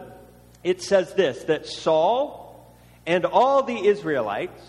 it 0.63 0.81
says 0.81 1.13
this 1.15 1.43
that 1.45 1.67
Saul 1.67 2.42
and 3.07 3.25
all 3.25 3.63
the 3.63 3.87
Israelites 3.87 4.63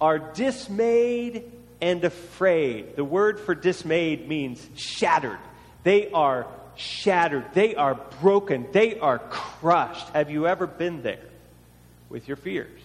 are 0.00 0.18
dismayed 0.18 1.44
and 1.80 2.04
afraid. 2.04 2.96
The 2.96 3.04
word 3.04 3.40
for 3.40 3.54
dismayed 3.54 4.28
means 4.28 4.66
shattered. 4.76 5.38
They 5.82 6.10
are 6.10 6.46
shattered. 6.76 7.44
They 7.54 7.74
are 7.74 7.94
broken. 8.20 8.66
They 8.72 8.98
are 8.98 9.18
crushed. 9.18 10.08
Have 10.10 10.30
you 10.30 10.46
ever 10.46 10.66
been 10.66 11.02
there 11.02 11.24
with 12.08 12.28
your 12.28 12.36
fears? 12.36 12.80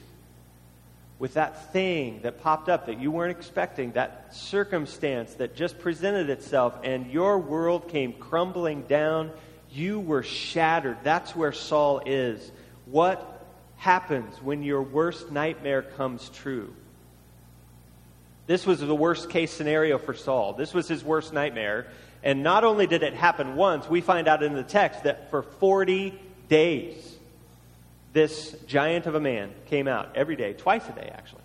With 1.19 1.35
that 1.35 1.71
thing 1.71 2.21
that 2.23 2.41
popped 2.41 2.67
up 2.67 2.87
that 2.87 2.99
you 2.99 3.11
weren't 3.11 3.37
expecting, 3.37 3.91
that 3.91 4.35
circumstance 4.35 5.35
that 5.35 5.55
just 5.55 5.79
presented 5.79 6.29
itself, 6.29 6.75
and 6.83 7.11
your 7.11 7.37
world 7.37 7.89
came 7.89 8.13
crumbling 8.13 8.83
down. 8.83 9.31
You 9.69 9.99
were 9.99 10.23
shattered. 10.23 10.97
That's 11.03 11.35
where 11.35 11.51
Saul 11.51 12.01
is. 12.05 12.51
What 12.87 13.30
happens 13.81 14.39
when 14.43 14.61
your 14.61 14.83
worst 14.83 15.31
nightmare 15.31 15.81
comes 15.81 16.29
true? 16.29 16.71
This 18.45 18.63
was 18.63 18.79
the 18.79 18.93
worst 18.93 19.31
case 19.31 19.51
scenario 19.51 19.97
for 19.97 20.13
Saul. 20.13 20.53
This 20.53 20.71
was 20.71 20.87
his 20.87 21.03
worst 21.03 21.33
nightmare. 21.33 21.87
And 22.21 22.43
not 22.43 22.63
only 22.63 22.85
did 22.85 23.01
it 23.01 23.15
happen 23.15 23.55
once, 23.55 23.89
we 23.89 24.01
find 24.01 24.27
out 24.27 24.43
in 24.43 24.53
the 24.53 24.61
text 24.61 25.05
that 25.05 25.31
for 25.31 25.41
40 25.41 26.13
days, 26.47 27.15
this 28.13 28.55
giant 28.67 29.07
of 29.07 29.15
a 29.15 29.19
man 29.19 29.51
came 29.65 29.87
out 29.87 30.11
every 30.13 30.35
day, 30.35 30.53
twice 30.53 30.87
a 30.87 30.91
day 30.91 31.09
actually, 31.11 31.41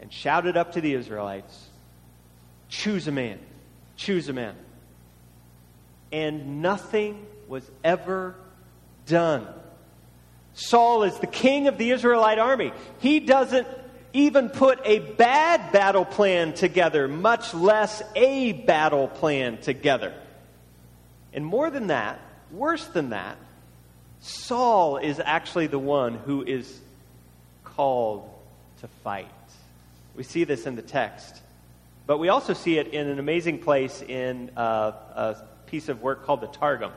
and 0.00 0.12
shouted 0.12 0.56
up 0.56 0.74
to 0.74 0.80
the 0.80 0.94
Israelites 0.94 1.70
Choose 2.68 3.08
a 3.08 3.12
man, 3.12 3.40
choose 3.96 4.28
a 4.28 4.32
man. 4.32 4.54
And 6.12 6.62
nothing 6.62 7.26
was 7.48 7.68
ever 7.82 8.36
done. 9.06 9.48
Saul 10.58 11.04
is 11.04 11.16
the 11.20 11.28
king 11.28 11.68
of 11.68 11.78
the 11.78 11.92
Israelite 11.92 12.40
army. 12.40 12.72
He 12.98 13.20
doesn't 13.20 13.68
even 14.12 14.48
put 14.48 14.80
a 14.84 14.98
bad 14.98 15.70
battle 15.70 16.04
plan 16.04 16.52
together, 16.52 17.06
much 17.06 17.54
less 17.54 18.02
a 18.16 18.52
battle 18.52 19.06
plan 19.06 19.58
together. 19.58 20.12
And 21.32 21.46
more 21.46 21.70
than 21.70 21.86
that, 21.86 22.20
worse 22.50 22.84
than 22.88 23.10
that, 23.10 23.36
Saul 24.20 24.96
is 24.96 25.20
actually 25.24 25.68
the 25.68 25.78
one 25.78 26.14
who 26.14 26.42
is 26.42 26.80
called 27.62 28.28
to 28.80 28.88
fight. 29.04 29.28
We 30.16 30.24
see 30.24 30.42
this 30.42 30.66
in 30.66 30.74
the 30.74 30.82
text. 30.82 31.40
But 32.08 32.18
we 32.18 32.30
also 32.30 32.52
see 32.52 32.78
it 32.78 32.88
in 32.88 33.06
an 33.06 33.20
amazing 33.20 33.60
place 33.60 34.02
in 34.02 34.50
uh, 34.56 34.92
a 35.14 35.36
piece 35.66 35.88
of 35.88 36.02
work 36.02 36.24
called 36.24 36.40
the 36.40 36.48
Targum. 36.48 36.90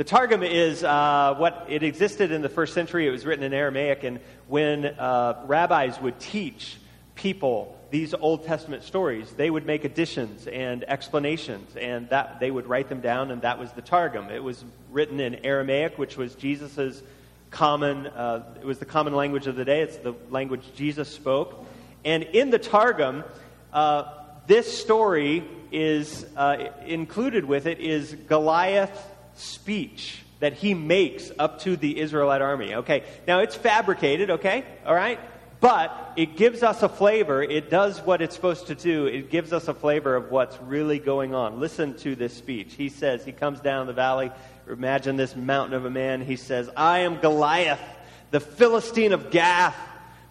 The 0.00 0.04
Targum 0.04 0.42
is 0.42 0.82
uh, 0.82 1.34
what 1.36 1.66
it 1.68 1.82
existed 1.82 2.32
in 2.32 2.40
the 2.40 2.48
first 2.48 2.72
century. 2.72 3.06
It 3.06 3.10
was 3.10 3.26
written 3.26 3.44
in 3.44 3.52
Aramaic, 3.52 4.02
and 4.02 4.18
when 4.48 4.86
uh, 4.86 5.42
rabbis 5.44 6.00
would 6.00 6.18
teach 6.18 6.78
people 7.14 7.78
these 7.90 8.14
Old 8.14 8.46
Testament 8.46 8.82
stories, 8.82 9.30
they 9.32 9.50
would 9.50 9.66
make 9.66 9.84
additions 9.84 10.46
and 10.46 10.84
explanations, 10.84 11.76
and 11.76 12.08
that 12.08 12.40
they 12.40 12.50
would 12.50 12.66
write 12.66 12.88
them 12.88 13.02
down, 13.02 13.30
and 13.30 13.42
that 13.42 13.58
was 13.58 13.72
the 13.72 13.82
Targum. 13.82 14.30
It 14.30 14.42
was 14.42 14.64
written 14.90 15.20
in 15.20 15.44
Aramaic, 15.44 15.98
which 15.98 16.16
was 16.16 16.34
Jesus's 16.34 17.02
common. 17.50 18.06
Uh, 18.06 18.54
it 18.58 18.64
was 18.64 18.78
the 18.78 18.86
common 18.86 19.14
language 19.14 19.46
of 19.48 19.54
the 19.54 19.66
day. 19.66 19.82
It's 19.82 19.98
the 19.98 20.14
language 20.30 20.64
Jesus 20.76 21.10
spoke, 21.10 21.66
and 22.06 22.22
in 22.22 22.48
the 22.48 22.58
Targum, 22.58 23.22
uh, 23.70 24.04
this 24.46 24.80
story 24.80 25.44
is 25.70 26.24
uh, 26.38 26.70
included 26.86 27.44
with 27.44 27.66
it 27.66 27.80
is 27.80 28.14
Goliath 28.14 29.09
speech 29.40 30.22
that 30.40 30.54
he 30.54 30.74
makes 30.74 31.30
up 31.38 31.60
to 31.60 31.76
the 31.76 31.98
Israelite 32.00 32.42
army. 32.42 32.74
Okay, 32.74 33.04
now 33.26 33.40
it's 33.40 33.54
fabricated, 33.54 34.30
okay, 34.30 34.64
all 34.86 34.94
right? 34.94 35.20
But 35.60 36.14
it 36.16 36.36
gives 36.38 36.62
us 36.62 36.82
a 36.82 36.88
flavor. 36.88 37.42
It 37.42 37.68
does 37.68 38.00
what 38.00 38.22
it's 38.22 38.34
supposed 38.34 38.68
to 38.68 38.74
do. 38.74 39.04
It 39.06 39.30
gives 39.30 39.52
us 39.52 39.68
a 39.68 39.74
flavor 39.74 40.16
of 40.16 40.30
what's 40.30 40.58
really 40.62 40.98
going 40.98 41.34
on. 41.34 41.60
Listen 41.60 41.96
to 41.98 42.16
this 42.16 42.34
speech. 42.34 42.74
He 42.74 42.88
says, 42.88 43.26
he 43.26 43.32
comes 43.32 43.60
down 43.60 43.86
the 43.86 43.92
valley. 43.92 44.32
Imagine 44.66 45.16
this 45.16 45.36
mountain 45.36 45.74
of 45.74 45.84
a 45.84 45.90
man. 45.90 46.22
He 46.22 46.36
says, 46.36 46.70
I 46.74 47.00
am 47.00 47.20
Goliath, 47.20 47.82
the 48.30 48.40
Philistine 48.40 49.12
of 49.12 49.30
Gath, 49.30 49.76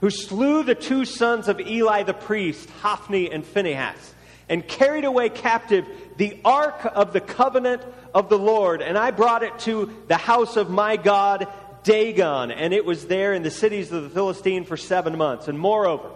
who 0.02 0.10
slew 0.10 0.64
the 0.64 0.74
two 0.74 1.06
sons 1.06 1.48
of 1.48 1.60
Eli 1.60 2.02
the 2.04 2.14
priest, 2.16 2.68
Hophni 2.82 3.32
and 3.32 3.46
Phinehas, 3.46 4.16
and 4.48 4.68
carried 4.68 5.06
away 5.06 5.30
captive 5.30 5.86
the 6.20 6.38
ark 6.44 6.86
of 6.96 7.14
the 7.14 7.22
covenant 7.22 7.82
of 8.14 8.28
the 8.28 8.38
Lord, 8.38 8.82
and 8.82 8.98
I 8.98 9.12
brought 9.12 9.42
it 9.42 9.58
to 9.60 9.90
the 10.10 10.18
house 10.18 10.58
of 10.58 10.70
my 10.70 10.98
God 10.98 11.48
Dagon, 11.84 12.52
and 12.52 12.74
it 12.74 12.84
was 12.84 13.08
there 13.08 13.34
in 13.34 13.42
the 13.42 13.50
cities 13.50 13.94
of 13.94 14.04
the 14.04 14.10
Philistine 14.10 14.66
for 14.66 14.76
seven 14.76 15.18
months. 15.18 15.48
And 15.48 15.58
moreover, 15.58 16.10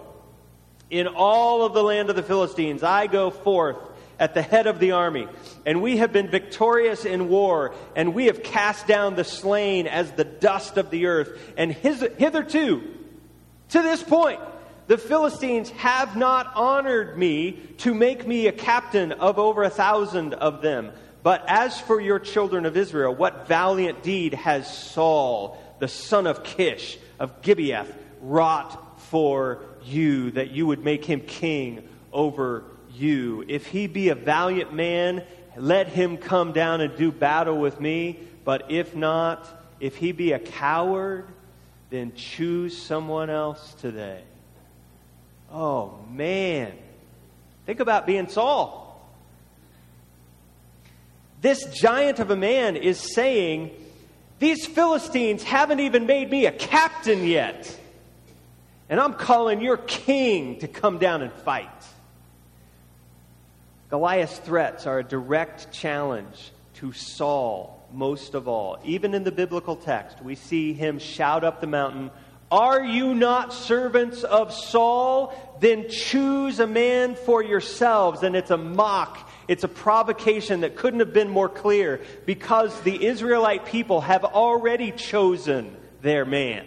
in 0.90 1.08
all 1.08 1.64
of 1.64 1.74
the 1.74 1.82
land 1.82 2.10
of 2.10 2.18
the 2.18 2.22
Philistines, 2.22 2.84
I 2.84 3.08
go 3.08 3.32
forth 3.32 3.78
at 4.20 4.34
the 4.34 4.42
head 4.42 4.68
of 4.68 4.80
the 4.80 4.92
army, 4.92 5.26
and 5.66 5.82
we 5.82 5.98
have 5.98 6.12
been 6.12 6.28
victorious 6.28 7.06
in 7.06 7.30
war, 7.30 7.74
and 7.96 8.14
we 8.14 8.26
have 8.26 8.44
cast 8.44 8.86
down 8.86 9.16
the 9.16 9.24
slain 9.24 9.88
as 9.88 10.12
the 10.12 10.26
dust 10.26 10.76
of 10.76 10.90
the 10.90 11.06
earth. 11.06 11.54
And 11.56 11.72
his, 11.72 12.06
hitherto, 12.18 12.84
to 13.70 13.82
this 13.82 14.04
point, 14.04 14.42
the 14.88 14.98
Philistines 14.98 15.70
have 15.72 16.16
not 16.16 16.56
honored 16.56 17.18
me 17.18 17.54
to 17.80 17.94
make 17.94 18.28
me 18.28 18.48
a 18.48 18.52
captain 18.52 19.12
of 19.14 19.40
over 19.40 19.64
a 19.64 19.70
thousand 19.70 20.34
of 20.34 20.62
them. 20.62 20.92
But 21.24 21.46
as 21.48 21.80
for 21.80 22.02
your 22.02 22.20
children 22.20 22.66
of 22.66 22.76
Israel, 22.76 23.16
what 23.16 23.48
valiant 23.48 24.04
deed 24.04 24.34
has 24.34 24.72
Saul, 24.78 25.58
the 25.80 25.88
son 25.88 26.28
of 26.28 26.44
Kish 26.44 26.98
of 27.18 27.42
Gibeah, 27.42 27.88
wrought 28.22 29.00
for 29.10 29.62
you 29.84 30.32
that 30.32 30.52
you 30.52 30.68
would 30.68 30.84
make 30.84 31.06
him 31.06 31.22
king 31.22 31.88
over 32.12 32.66
you? 32.92 33.46
If 33.48 33.68
he 33.68 33.88
be 33.88 34.10
a 34.10 34.16
valiant 34.16 34.74
man, 34.74 35.24
let 35.56 35.88
him 35.88 36.18
come 36.18 36.52
down 36.52 36.82
and 36.82 36.96
do 36.98 37.10
battle 37.12 37.58
with 37.58 37.80
me. 37.80 38.20
But 38.44 38.70
if 38.70 38.94
not, 38.94 39.48
if 39.80 39.96
he 39.96 40.12
be 40.12 40.34
a 40.34 40.40
coward, 40.40 41.28
then 41.90 42.14
choose 42.16 42.78
someone 42.78 43.30
else 43.30 43.76
today. 43.76 44.24
Oh, 45.54 46.00
man. 46.10 46.74
Think 47.68 47.80
about 47.80 48.08
being 48.08 48.28
Saul. 48.28 48.82
This 51.42 51.66
giant 51.66 52.20
of 52.20 52.32
a 52.32 52.36
man 52.36 52.76
is 52.76 52.98
saying, 52.98 53.72
These 54.40 54.66
Philistines 54.66 55.44
haven't 55.44 55.80
even 55.80 56.08
made 56.08 56.30
me 56.32 56.48
a 56.48 56.52
captain 56.52 57.26
yet. 57.28 57.80
And 58.90 59.00
I'm 59.00 59.14
calling 59.14 59.62
your 59.62 59.78
king 59.78 60.60
to 60.60 60.68
come 60.68 60.98
down 60.98 61.22
and 61.22 61.32
fight. 61.32 61.70
Goliath's 63.90 64.40
threats 64.40 64.88
are 64.88 65.00
a 65.00 65.04
direct 65.04 65.72
challenge 65.72 66.52
to 66.76 66.92
Saul, 66.94 67.88
most 67.94 68.34
of 68.34 68.48
all. 68.48 68.80
Even 68.84 69.14
in 69.14 69.24
the 69.24 69.32
biblical 69.32 69.76
text, 69.76 70.22
we 70.24 70.36
see 70.36 70.74
him 70.74 70.98
shout 70.98 71.44
up 71.44 71.62
the 71.62 71.68
mountain, 71.68 72.10
Are 72.54 72.86
you 72.86 73.16
not 73.16 73.52
servants 73.52 74.24
of 74.24 74.54
Saul? 74.54 75.34
Then 75.60 75.90
choose 75.90 76.60
a 76.60 76.68
man 76.68 77.16
for 77.16 77.42
yourselves. 77.44 78.22
And 78.22 78.36
it's 78.36 78.52
a 78.52 78.58
mock, 78.58 79.28
it's 79.48 79.64
a 79.64 79.68
provocation 79.68 80.62
that 80.62 80.76
couldn't 80.76 81.00
have 81.00 81.14
been 81.14 81.30
more 81.30 81.50
clear 81.50 82.00
because 82.28 82.80
the 82.82 83.08
Israelite 83.08 83.66
people 83.66 84.02
have 84.02 84.24
already 84.24 84.92
chosen 84.92 85.76
their 86.04 86.26
man. 86.26 86.64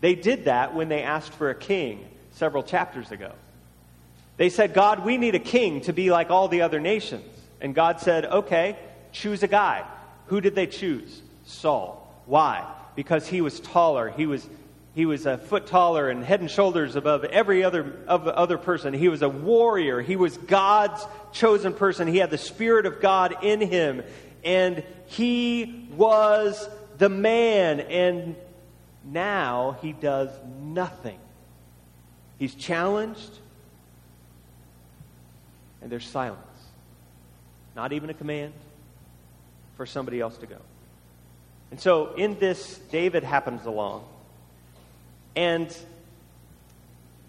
They 0.00 0.16
did 0.16 0.46
that 0.46 0.74
when 0.74 0.88
they 0.88 1.04
asked 1.04 1.34
for 1.34 1.48
a 1.48 1.54
king 1.54 2.04
several 2.32 2.64
chapters 2.64 3.12
ago. 3.12 3.30
They 4.36 4.48
said, 4.48 4.74
God, 4.74 5.04
we 5.04 5.16
need 5.16 5.36
a 5.36 5.38
king 5.38 5.82
to 5.82 5.92
be 5.92 6.10
like 6.10 6.30
all 6.30 6.48
the 6.48 6.62
other 6.62 6.80
nations. 6.80 7.22
And 7.60 7.72
God 7.72 8.00
said, 8.00 8.24
okay, 8.24 8.76
choose 9.12 9.44
a 9.44 9.48
guy. 9.48 9.86
Who 10.26 10.40
did 10.40 10.56
they 10.56 10.66
choose? 10.66 11.22
Saul. 11.44 12.20
Why? 12.26 12.66
Because 12.96 13.28
he 13.28 13.42
was 13.42 13.60
taller. 13.60 14.08
He 14.10 14.26
was, 14.26 14.44
he 14.94 15.06
was 15.06 15.26
a 15.26 15.38
foot 15.38 15.66
taller 15.66 16.08
and 16.08 16.24
head 16.24 16.40
and 16.40 16.50
shoulders 16.50 16.96
above 16.96 17.24
every 17.24 17.62
other, 17.62 18.02
of 18.08 18.26
other 18.26 18.58
person. 18.58 18.92
He 18.92 19.08
was 19.08 19.22
a 19.22 19.28
warrior. 19.28 20.00
He 20.00 20.16
was 20.16 20.36
God's 20.36 21.06
chosen 21.32 21.74
person. 21.74 22.08
He 22.08 22.18
had 22.18 22.30
the 22.30 22.38
Spirit 22.38 22.86
of 22.86 23.00
God 23.00 23.44
in 23.44 23.60
him. 23.60 24.02
And 24.44 24.82
he 25.06 25.88
was 25.96 26.68
the 26.98 27.08
man. 27.08 27.80
And 27.80 28.34
now 29.04 29.76
he 29.80 29.92
does 29.92 30.30
nothing. 30.60 31.18
He's 32.38 32.54
challenged 32.54 33.38
and 35.82 35.90
there's 35.90 36.06
silence. 36.06 36.38
Not 37.74 37.92
even 37.92 38.10
a 38.10 38.14
command 38.14 38.52
for 39.76 39.86
somebody 39.86 40.20
else 40.20 40.36
to 40.38 40.46
go. 40.46 40.58
And 41.70 41.80
so 41.80 42.14
in 42.14 42.38
this, 42.38 42.78
David 42.90 43.22
happens 43.22 43.64
along. 43.64 44.04
And 45.36 45.74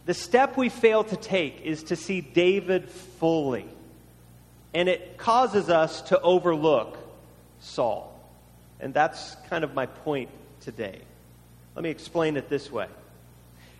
the 0.06 0.14
step 0.14 0.58
we 0.58 0.70
fail 0.70 1.04
to 1.04 1.16
take 1.16 1.62
is 1.62 1.84
to 1.84 1.96
see 1.96 2.22
David 2.22 2.90
fully. 2.90 3.68
And 4.74 4.90
it 4.90 5.18
causes 5.18 5.70
us 5.70 6.02
to 6.04 6.20
overlook 6.22 6.98
Saul. 7.60 8.08
And 8.80 8.94
that's 8.94 9.36
kind 9.50 9.64
of 9.64 9.74
my 9.74 9.86
point 9.86 10.30
today. 10.62 11.00
Let 11.76 11.84
me 11.84 11.90
explain 11.90 12.38
it 12.38 12.50
this 12.50 12.72
way. 12.72 12.88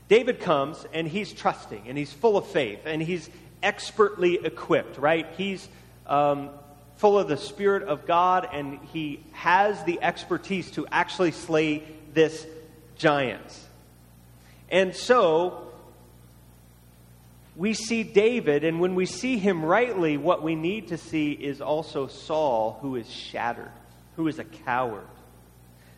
David 0.08 0.42
comes 0.42 0.86
and 0.94 1.08
he's 1.08 1.32
trusting 1.32 1.84
and 1.88 1.98
he's 1.98 2.12
full 2.12 2.38
of 2.38 2.46
faith 2.48 2.82
and 2.86 3.02
he's 3.02 3.30
expertly 3.64 4.36
equipped, 4.44 4.98
right? 4.98 5.26
He's 5.38 5.68
um, 6.06 6.50
full 6.98 7.18
of 7.18 7.28
the 7.28 7.38
Spirit 7.38 7.84
of 7.84 8.06
God, 8.06 8.48
and 8.54 8.80
he 8.94 9.24
has 9.32 9.84
the 9.86 10.02
expertise 10.04 10.70
to 10.72 10.86
actually 10.92 11.32
slay 11.32 11.84
this 12.14 12.46
giant. 12.96 13.42
And 14.72 14.96
so, 14.96 15.68
we 17.56 17.74
see 17.74 18.04
David, 18.04 18.64
and 18.64 18.80
when 18.80 18.96
we 18.96 19.06
see 19.06 19.38
him 19.38 19.64
rightly, 19.64 20.18
what 20.18 20.42
we 20.42 20.56
need 20.56 20.88
to 20.88 20.98
see 20.98 21.34
is 21.34 21.60
also 21.62 22.08
Saul, 22.08 22.80
who 22.82 22.96
is 22.96 23.10
shattered, 23.10 23.72
who 24.16 24.28
is 24.30 24.40
a 24.40 24.46
coward. 24.46 25.08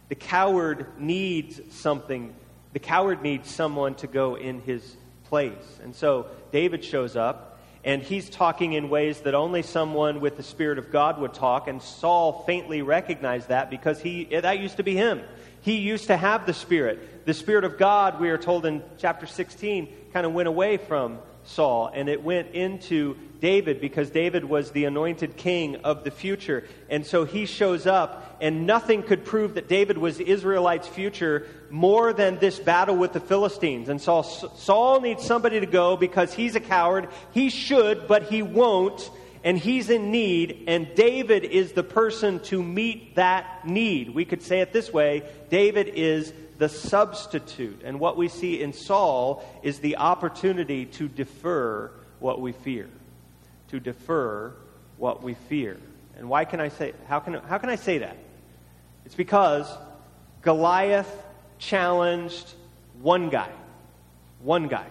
The 0.10 0.16
coward 0.16 0.88
needs 0.98 1.62
something, 1.70 2.34
the 2.74 2.80
coward 2.80 3.22
needs 3.22 3.50
someone 3.50 3.94
to 3.96 4.08
go 4.08 4.36
in 4.36 4.62
his 4.62 4.98
place. 5.26 5.80
And 5.84 5.96
so 5.96 6.28
David 6.52 6.84
shows 6.84 7.16
up, 7.16 7.53
and 7.84 8.02
he's 8.02 8.30
talking 8.30 8.74
in 8.74 8.90
ways 8.90 9.22
that 9.22 9.36
only 9.36 9.62
someone 9.62 10.22
with 10.22 10.38
the 10.38 10.44
Spirit 10.44 10.78
of 10.78 10.92
God 10.92 11.20
would 11.20 11.34
talk. 11.34 11.68
And 11.68 11.82
Saul 11.82 12.44
faintly 12.46 12.82
recognized 12.82 13.50
that 13.50 13.70
because 13.70 14.02
he, 14.02 14.26
that 14.26 14.60
used 14.60 14.78
to 14.78 14.84
be 14.84 14.96
him. 14.96 15.22
He 15.62 15.78
used 15.78 16.08
to 16.08 16.16
have 16.16 16.46
the 16.46 16.54
Spirit. 16.54 17.26
The 17.26 17.34
Spirit 17.34 17.66
of 17.66 17.78
God, 17.78 18.20
we 18.20 18.30
are 18.30 18.38
told 18.38 18.66
in 18.66 18.84
chapter 18.98 19.26
16, 19.26 19.90
kind 20.14 20.26
of 20.26 20.34
went 20.34 20.48
away 20.48 20.78
from 20.78 21.20
Saul 21.46 21.92
and 21.94 22.08
it 22.08 22.24
went 22.24 22.52
into 22.52 23.18
David 23.42 23.82
because 23.82 24.10
David 24.10 24.46
was 24.46 24.72
the 24.72 24.86
anointed 24.86 25.36
king 25.36 25.76
of 25.84 26.06
the 26.06 26.12
future. 26.12 26.64
And 26.90 27.06
so 27.06 27.26
he 27.26 27.46
shows 27.46 27.86
up, 27.86 28.38
and 28.40 28.66
nothing 28.66 29.04
could 29.04 29.26
prove 29.26 29.56
that 29.56 29.68
David 29.68 29.98
was 29.98 30.22
Israelites' 30.22 30.88
future 30.88 31.46
more 31.74 32.14
than 32.14 32.38
this 32.38 32.60
battle 32.60 32.96
with 32.96 33.14
the 33.14 33.20
Philistines. 33.20 33.90
And 33.90 34.00
Saul, 34.00 34.22
Saul 34.22 35.02
needs 35.02 35.26
somebody 35.26 35.60
to 35.60 35.66
go 35.66 35.98
because 35.98 36.32
he's 36.32 36.56
a 36.56 36.60
coward. 36.60 37.10
He 37.32 37.50
should, 37.50 38.08
but 38.08 38.30
he 38.30 38.44
won't. 38.44 39.10
And 39.44 39.58
he's 39.58 39.90
in 39.90 40.12
need, 40.12 40.66
and 40.68 40.94
David 40.94 41.44
is 41.44 41.72
the 41.72 41.84
person 41.84 42.40
to 42.42 42.62
meet 42.62 43.16
that 43.16 43.66
need. 43.68 44.14
We 44.14 44.24
could 44.24 44.44
say 44.44 44.62
it 44.62 44.72
this 44.72 44.94
way 44.94 45.24
David 45.50 45.88
is 45.88 46.32
the 46.60 46.70
substitute. 46.70 47.82
And 47.84 48.00
what 48.00 48.18
we 48.18 48.28
see 48.28 48.62
in 48.62 48.72
Saul 48.72 49.44
is 49.64 49.80
the 49.80 49.98
opportunity 49.98 50.86
to 50.86 51.08
defer 51.08 51.90
what 52.20 52.40
we 52.40 52.52
fear. 52.52 52.88
To 53.70 53.80
defer 53.80 54.54
what 54.98 55.24
we 55.24 55.34
fear. 55.34 55.80
And 56.18 56.30
why 56.30 56.46
can 56.46 56.62
I 56.62 56.70
say 56.70 56.94
how 57.08 57.20
can 57.20 57.34
how 57.34 57.58
can 57.58 57.72
I 57.72 57.78
say 57.78 57.98
that? 57.98 58.16
It's 59.06 59.16
because 59.16 59.68
Goliath 60.44 61.23
challenged 61.68 62.54
one 63.02 63.30
guy. 63.30 63.50
One 64.42 64.68
guy. 64.68 64.88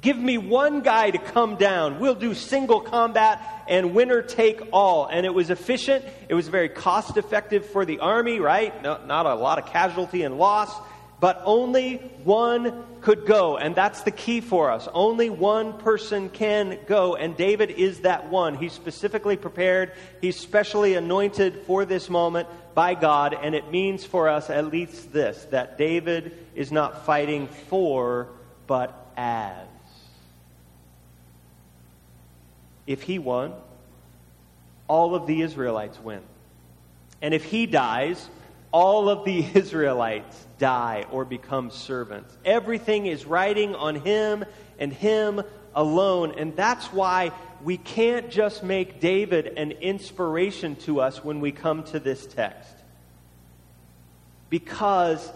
Give 0.00 0.16
me 0.16 0.38
one 0.38 0.80
guy 0.80 1.10
to 1.10 1.18
come 1.18 1.56
down. 1.56 2.00
We'll 2.00 2.14
do 2.14 2.34
single 2.34 2.80
combat 2.80 3.64
and 3.68 3.94
winner 3.94 4.22
take 4.22 4.60
all. 4.72 5.06
And 5.06 5.26
it 5.26 5.34
was 5.34 5.50
efficient. 5.50 6.04
It 6.28 6.34
was 6.34 6.48
very 6.48 6.70
cost 6.70 7.16
effective 7.18 7.66
for 7.66 7.84
the 7.84 7.98
army, 7.98 8.40
right? 8.40 8.82
No, 8.82 9.04
not 9.04 9.26
a 9.26 9.34
lot 9.34 9.58
of 9.58 9.66
casualty 9.66 10.22
and 10.22 10.38
loss. 10.38 10.74
But 11.20 11.42
only 11.44 11.96
one 12.24 12.84
could 13.02 13.26
go. 13.26 13.58
And 13.58 13.74
that's 13.74 14.02
the 14.02 14.10
key 14.10 14.40
for 14.40 14.70
us. 14.70 14.88
Only 14.92 15.28
one 15.28 15.74
person 15.74 16.30
can 16.30 16.78
go. 16.86 17.14
And 17.14 17.36
David 17.36 17.70
is 17.70 18.00
that 18.00 18.30
one. 18.30 18.54
He's 18.54 18.72
specifically 18.72 19.36
prepared. 19.36 19.92
He's 20.22 20.36
specially 20.36 20.94
anointed 20.94 21.62
for 21.66 21.84
this 21.84 22.08
moment 22.08 22.48
by 22.74 22.94
God. 22.94 23.34
And 23.34 23.54
it 23.54 23.70
means 23.70 24.04
for 24.04 24.28
us 24.30 24.48
at 24.48 24.66
least 24.66 25.12
this 25.12 25.46
that 25.50 25.76
David 25.76 26.36
is 26.54 26.72
not 26.72 27.04
fighting 27.04 27.48
for, 27.68 28.28
but 28.66 28.96
as. 29.16 29.66
If 32.86 33.02
he 33.02 33.18
won, 33.18 33.52
all 34.88 35.14
of 35.14 35.26
the 35.26 35.42
Israelites 35.42 36.00
win. 36.00 36.22
And 37.20 37.34
if 37.34 37.44
he 37.44 37.66
dies, 37.66 38.28
all 38.72 39.10
of 39.10 39.24
the 39.26 39.44
Israelites 39.54 40.46
die 40.60 41.06
or 41.10 41.24
become 41.24 41.72
servants. 41.72 42.36
Everything 42.44 43.06
is 43.06 43.26
riding 43.26 43.74
on 43.74 43.96
him 43.96 44.44
and 44.78 44.92
him 44.92 45.42
alone. 45.74 46.34
And 46.38 46.54
that's 46.54 46.86
why 46.92 47.32
we 47.64 47.76
can't 47.76 48.30
just 48.30 48.62
make 48.62 49.00
David 49.00 49.46
an 49.58 49.72
inspiration 49.72 50.76
to 50.76 51.00
us 51.00 51.24
when 51.24 51.40
we 51.40 51.50
come 51.50 51.82
to 51.84 51.98
this 51.98 52.24
text. 52.26 52.72
Because 54.48 55.28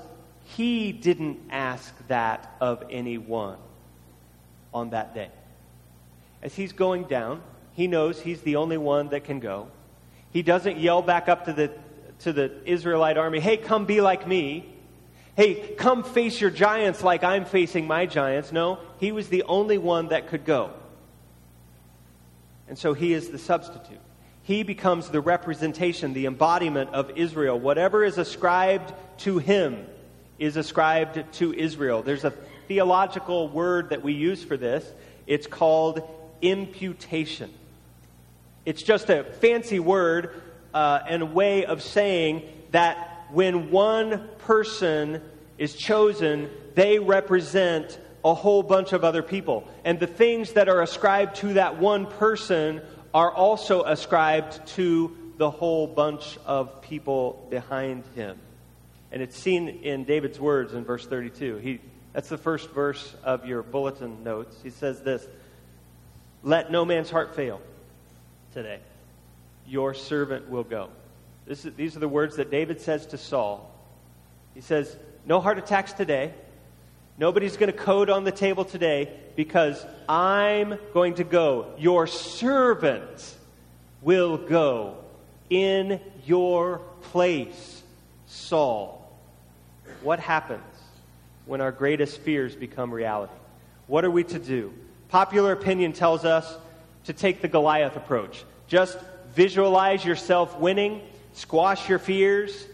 he 0.45 0.93
didn't 0.93 1.41
ask 1.51 1.93
that 2.09 2.55
of 2.61 2.85
anyone 2.91 3.57
on 4.73 4.91
that 4.91 5.15
day. 5.15 5.31
As 6.43 6.55
he's 6.55 6.73
going 6.73 7.05
down, 7.05 7.41
he 7.73 7.87
knows 7.87 8.21
he's 8.21 8.43
the 8.43 8.57
only 8.57 8.77
one 8.77 9.09
that 9.09 9.25
can 9.25 9.41
go. 9.41 9.69
He 10.33 10.43
doesn't 10.43 10.79
yell 10.79 11.01
back 11.01 11.29
up 11.29 11.47
to 11.47 11.53
the, 11.53 11.73
to 12.21 12.33
the 12.33 12.53
Israelite 12.67 13.17
army, 13.17 13.41
hey, 13.41 13.57
come 13.57 13.87
be 13.87 14.01
like 14.01 14.27
me. 14.27 14.74
Hey, 15.37 15.75
come 15.77 16.05
face 16.05 16.41
your 16.41 16.51
giants 16.51 17.03
like 17.03 17.25
I'm 17.25 17.45
facing 17.45 17.87
my 17.87 18.07
giants. 18.07 18.53
No, 18.53 18.79
he 19.01 19.11
was 19.11 19.29
the 19.29 19.43
only 19.45 19.79
one 19.79 20.09
that 20.09 20.29
could 20.29 20.45
go. 20.45 20.71
And 22.69 22.79
so 22.79 22.95
he 22.95 23.13
is 23.13 23.29
the 23.29 23.39
substitute. 23.39 23.99
He 24.43 24.63
becomes 24.63 25.09
the 25.09 25.21
representation, 25.21 26.13
the 26.13 26.27
embodiment 26.27 26.91
of 26.91 27.11
Israel. 27.17 27.59
Whatever 27.59 28.05
is 28.05 28.19
ascribed 28.19 28.93
to 29.19 29.39
him 29.39 29.87
is 30.39 30.57
ascribed 30.57 31.33
to 31.35 31.53
Israel. 31.53 32.03
There's 32.03 32.25
a 32.25 32.33
theological 32.69 33.49
word 33.49 33.91
that 33.91 34.03
we 34.03 34.13
use 34.13 34.45
for 34.45 34.57
this. 34.57 34.87
It's 35.27 35.47
called 35.47 36.03
imputation. 36.43 37.53
It's 38.65 38.83
just 38.83 39.11
a 39.11 39.25
fancy 39.25 39.81
word 39.81 40.43
uh, 40.73 41.01
and 41.09 41.35
way 41.35 41.65
of 41.65 41.83
saying 41.83 42.43
that 42.71 43.14
when 43.31 43.71
one 43.71 44.29
person 44.39 45.23
is 45.59 45.75
chosen, 45.75 46.51
they 46.75 46.99
represent 46.99 47.99
a 48.25 48.35
whole 48.35 48.63
bunch 48.63 48.93
of 48.93 49.05
other 49.05 49.23
people. 49.23 49.69
And 49.85 50.01
the 50.01 50.07
things 50.07 50.55
that 50.55 50.69
are 50.69 50.83
ascribed 50.83 51.37
to 51.37 51.55
that 51.55 51.79
one 51.79 52.07
person 52.07 52.81
are 53.13 53.31
also 53.31 53.83
ascribed 53.85 54.67
to 54.69 55.17
the 55.37 55.51
whole 55.51 55.87
bunch 55.87 56.39
of 56.47 56.81
people 56.83 57.47
behind 57.51 58.05
him. 58.15 58.39
And 59.13 59.23
it's 59.23 59.39
seen 59.39 59.69
in 59.69 60.05
David's 60.05 60.41
words 60.41 60.75
in 60.75 60.85
verse 60.85 61.07
32. 61.07 61.57
He, 61.59 61.81
that's 62.13 62.29
the 62.29 62.39
first 62.39 62.71
verse 62.71 63.15
of 63.23 63.47
your 63.47 63.63
bulletin 63.63 64.25
notes. 64.25 64.57
He 64.63 64.71
says 64.71 65.03
this 65.03 65.27
Let 66.43 66.73
no 66.73 66.85
man's 66.85 67.11
heart 67.11 67.37
fail 67.37 67.61
today. 68.53 68.81
Your 69.67 69.95
servant 69.95 70.49
will 70.49 70.65
go. 70.65 70.89
Is, 71.47 71.63
these 71.77 71.97
are 71.97 72.01
the 72.01 72.09
words 72.09 72.37
that 72.37 72.51
David 72.51 72.81
says 72.81 73.07
to 73.07 73.19
Saul. 73.19 73.71
He 74.55 74.61
says, 74.61 74.97
No 75.27 75.41
heart 75.41 75.59
attacks 75.59 75.93
today. 75.93 76.33
Nobody's 77.17 77.57
going 77.57 77.71
to 77.71 77.79
code 77.79 78.11
on 78.11 78.25
the 78.25 78.33
table 78.33 78.65
today 78.65 79.11
because 79.37 79.85
I'm 80.09 80.79
going 80.93 81.15
to 81.15 81.25
go. 81.25 81.73
Your 81.79 82.07
servant 82.07 83.35
will 84.03 84.37
go 84.37 84.97
in 85.49 86.01
your 86.27 86.79
place, 87.03 87.83
Saul. 88.27 89.01
What 90.03 90.19
happens 90.19 90.63
when 91.47 91.61
our 91.61 91.71
greatest 91.71 92.21
fears 92.21 92.57
become 92.57 92.93
reality? 92.93 93.33
What 93.87 94.05
are 94.05 94.11
we 94.11 94.25
to 94.25 94.39
do? 94.39 94.73
Popular 95.09 95.53
opinion 95.53 95.93
tells 95.93 96.25
us 96.25 96.57
to 97.05 97.13
take 97.13 97.43
the 97.43 97.49
Goliath 97.49 97.97
approach. 97.97 98.45
Just 98.67 98.99
visualize 99.35 100.05
yourself 100.05 100.59
winning, 100.59 101.01
squash 101.35 101.89
your 101.89 101.99
fears, 101.99 102.67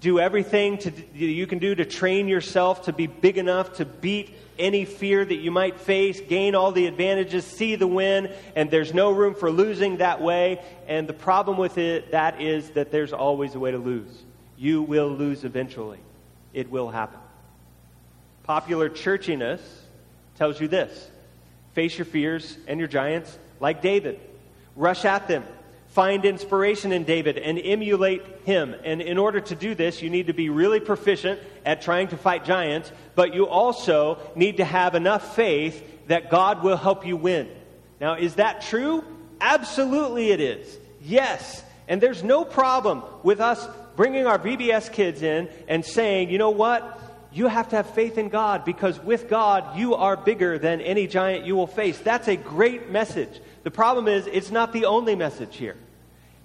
do 0.00 0.18
everything 0.20 0.78
to, 0.78 0.92
you 1.14 1.46
can 1.46 1.58
do 1.58 1.74
to 1.74 1.84
train 1.84 2.28
yourself 2.28 2.84
to 2.84 2.92
be 2.92 3.06
big 3.06 3.38
enough 3.38 3.74
to 3.74 3.84
beat 3.84 4.34
any 4.58 4.84
fear 4.84 5.24
that 5.24 5.36
you 5.36 5.50
might 5.50 5.78
face, 5.78 6.20
gain 6.20 6.54
all 6.54 6.72
the 6.72 6.86
advantages, 6.86 7.44
see 7.44 7.76
the 7.76 7.86
win, 7.86 8.32
and 8.56 8.70
there's 8.70 8.92
no 8.92 9.12
room 9.12 9.34
for 9.34 9.50
losing 9.50 9.98
that 9.98 10.20
way. 10.20 10.60
And 10.86 11.08
the 11.08 11.12
problem 11.12 11.58
with 11.58 11.78
it, 11.78 12.10
that 12.12 12.40
is 12.40 12.70
that 12.70 12.90
there's 12.90 13.12
always 13.12 13.54
a 13.54 13.58
way 13.58 13.70
to 13.70 13.78
lose. 13.78 14.22
You 14.56 14.82
will 14.82 15.08
lose 15.08 15.44
eventually. 15.44 16.00
It 16.52 16.70
will 16.70 16.90
happen. 16.90 17.20
Popular 18.44 18.88
churchiness 18.88 19.60
tells 20.36 20.60
you 20.60 20.68
this 20.68 21.08
face 21.74 21.96
your 21.96 22.06
fears 22.06 22.56
and 22.66 22.80
your 22.80 22.88
giants 22.88 23.38
like 23.60 23.82
David. 23.82 24.18
Rush 24.74 25.04
at 25.04 25.28
them 25.28 25.44
find 25.98 26.24
inspiration 26.24 26.92
in 26.92 27.02
David 27.02 27.36
and 27.38 27.58
emulate 27.58 28.22
him. 28.44 28.72
And 28.84 29.02
in 29.02 29.18
order 29.18 29.40
to 29.40 29.56
do 29.56 29.74
this, 29.74 30.00
you 30.00 30.10
need 30.10 30.28
to 30.28 30.32
be 30.32 30.48
really 30.48 30.78
proficient 30.78 31.40
at 31.66 31.82
trying 31.82 32.06
to 32.08 32.16
fight 32.16 32.44
giants, 32.44 32.92
but 33.16 33.34
you 33.34 33.48
also 33.48 34.20
need 34.36 34.58
to 34.58 34.64
have 34.64 34.94
enough 34.94 35.34
faith 35.34 36.06
that 36.06 36.30
God 36.30 36.62
will 36.62 36.76
help 36.76 37.04
you 37.04 37.16
win. 37.16 37.48
Now, 38.00 38.14
is 38.14 38.36
that 38.36 38.62
true? 38.62 39.02
Absolutely 39.40 40.30
it 40.30 40.40
is. 40.40 40.78
Yes. 41.02 41.64
And 41.88 42.00
there's 42.00 42.22
no 42.22 42.44
problem 42.44 43.02
with 43.24 43.40
us 43.40 43.66
bringing 43.96 44.24
our 44.24 44.38
VBS 44.38 44.92
kids 44.92 45.22
in 45.22 45.48
and 45.66 45.84
saying, 45.84 46.30
you 46.30 46.38
know 46.38 46.50
what? 46.50 46.96
You 47.32 47.48
have 47.48 47.70
to 47.70 47.76
have 47.76 47.90
faith 47.90 48.18
in 48.18 48.28
God 48.28 48.64
because 48.64 49.00
with 49.00 49.28
God, 49.28 49.76
you 49.76 49.96
are 49.96 50.16
bigger 50.16 50.60
than 50.60 50.80
any 50.80 51.08
giant 51.08 51.44
you 51.44 51.56
will 51.56 51.66
face. 51.66 51.98
That's 51.98 52.28
a 52.28 52.36
great 52.36 52.88
message. 52.88 53.40
The 53.64 53.72
problem 53.72 54.06
is, 54.06 54.28
it's 54.28 54.52
not 54.52 54.72
the 54.72 54.84
only 54.84 55.16
message 55.16 55.56
here. 55.56 55.76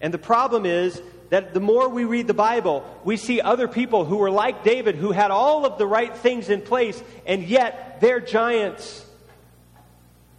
And 0.04 0.14
the 0.14 0.20
problem 0.20 0.66
is 0.66 1.02
that 1.30 1.54
the 1.54 1.62
more 1.62 1.88
we 1.88 2.04
read 2.04 2.28
the 2.28 2.34
Bible, 2.34 2.86
we 3.06 3.16
see 3.16 3.40
other 3.40 3.70
people 3.70 4.04
who 4.04 4.18
were 4.18 4.30
like 4.30 4.64
David, 4.64 4.96
who 4.96 5.12
had 5.14 5.32
all 5.32 5.66
of 5.66 5.78
the 5.78 5.88
right 5.88 6.16
things 6.16 6.50
in 6.50 6.62
place, 6.62 7.02
and 7.26 7.42
yet 7.42 8.02
their 8.02 8.20
giants 8.20 9.04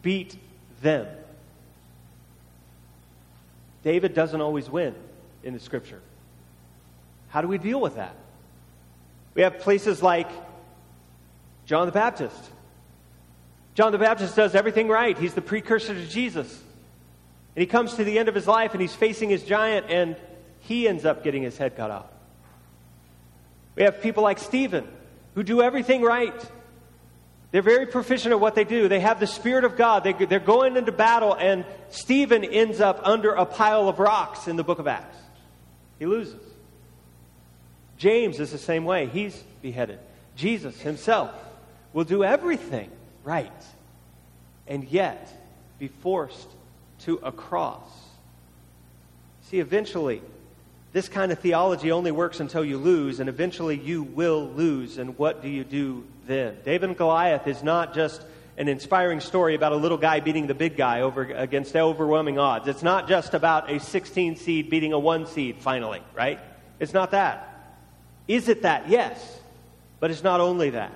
beat 0.02 0.36
them. 0.82 1.06
David 3.82 4.14
doesn't 4.14 4.40
always 4.40 4.68
win 4.68 4.94
in 5.42 5.54
the 5.54 5.60
scripture. 5.60 6.02
How 7.28 7.40
do 7.40 7.48
we 7.48 7.56
deal 7.56 7.80
with 7.80 7.96
that? 7.96 8.14
We 9.34 9.42
have 9.42 9.60
places 9.60 10.02
like 10.02 10.28
John 11.64 11.86
the 11.86 11.92
Baptist. 11.92 12.50
John 13.74 13.92
the 13.92 13.98
Baptist 13.98 14.36
does 14.36 14.54
everything 14.54 14.88
right. 14.88 15.16
He's 15.18 15.34
the 15.34 15.42
precursor 15.42 15.94
to 15.94 16.06
Jesus. 16.06 16.63
And 17.54 17.60
he 17.60 17.66
comes 17.66 17.94
to 17.94 18.04
the 18.04 18.18
end 18.18 18.28
of 18.28 18.34
his 18.34 18.46
life 18.46 18.72
and 18.72 18.80
he's 18.80 18.94
facing 18.94 19.30
his 19.30 19.42
giant 19.44 19.86
and 19.88 20.16
he 20.60 20.88
ends 20.88 21.04
up 21.04 21.22
getting 21.22 21.42
his 21.42 21.56
head 21.56 21.76
cut 21.76 21.90
off. 21.90 22.06
We 23.76 23.82
have 23.84 24.00
people 24.00 24.22
like 24.22 24.38
Stephen 24.38 24.86
who 25.34 25.42
do 25.42 25.62
everything 25.62 26.02
right. 26.02 26.50
They're 27.50 27.62
very 27.62 27.86
proficient 27.86 28.32
at 28.32 28.40
what 28.40 28.56
they 28.56 28.64
do. 28.64 28.88
They 28.88 29.00
have 29.00 29.20
the 29.20 29.26
Spirit 29.26 29.64
of 29.64 29.76
God. 29.76 30.02
They, 30.02 30.12
they're 30.12 30.40
going 30.40 30.76
into 30.76 30.90
battle, 30.90 31.34
and 31.34 31.64
Stephen 31.88 32.42
ends 32.44 32.80
up 32.80 33.00
under 33.04 33.32
a 33.32 33.46
pile 33.46 33.88
of 33.88 34.00
rocks 34.00 34.48
in 34.48 34.56
the 34.56 34.64
book 34.64 34.80
of 34.80 34.88
Acts. 34.88 35.16
He 36.00 36.06
loses. 36.06 36.40
James 37.96 38.40
is 38.40 38.50
the 38.50 38.58
same 38.58 38.84
way. 38.84 39.06
He's 39.06 39.40
beheaded. 39.62 40.00
Jesus 40.34 40.80
himself 40.80 41.30
will 41.92 42.02
do 42.02 42.24
everything 42.24 42.90
right 43.22 43.52
and 44.66 44.84
yet 44.88 45.28
be 45.78 45.88
forced 45.88 46.48
to 47.04 47.20
a 47.22 47.32
cross. 47.32 47.88
See, 49.50 49.60
eventually, 49.60 50.22
this 50.92 51.08
kind 51.08 51.32
of 51.32 51.38
theology 51.38 51.90
only 51.90 52.12
works 52.12 52.40
until 52.40 52.64
you 52.64 52.78
lose, 52.78 53.20
and 53.20 53.28
eventually 53.28 53.76
you 53.76 54.02
will 54.02 54.48
lose. 54.48 54.98
And 54.98 55.18
what 55.18 55.42
do 55.42 55.48
you 55.48 55.64
do 55.64 56.04
then? 56.26 56.56
David 56.64 56.90
and 56.90 56.96
Goliath 56.96 57.46
is 57.46 57.62
not 57.62 57.94
just 57.94 58.22
an 58.56 58.68
inspiring 58.68 59.20
story 59.20 59.54
about 59.54 59.72
a 59.72 59.76
little 59.76 59.98
guy 59.98 60.20
beating 60.20 60.46
the 60.46 60.54
big 60.54 60.76
guy 60.76 61.00
over 61.00 61.22
against 61.22 61.74
overwhelming 61.74 62.38
odds. 62.38 62.68
It's 62.68 62.84
not 62.84 63.08
just 63.08 63.34
about 63.34 63.70
a 63.70 63.80
16 63.80 64.36
seed 64.36 64.70
beating 64.70 64.92
a 64.92 64.98
1 64.98 65.26
seed 65.26 65.56
finally, 65.58 66.00
right? 66.14 66.38
It's 66.78 66.92
not 66.92 67.10
that. 67.10 67.76
Is 68.28 68.48
it 68.48 68.62
that? 68.62 68.88
Yes. 68.88 69.40
But 70.00 70.10
it's 70.10 70.22
not 70.22 70.40
only 70.40 70.70
that. 70.70 70.92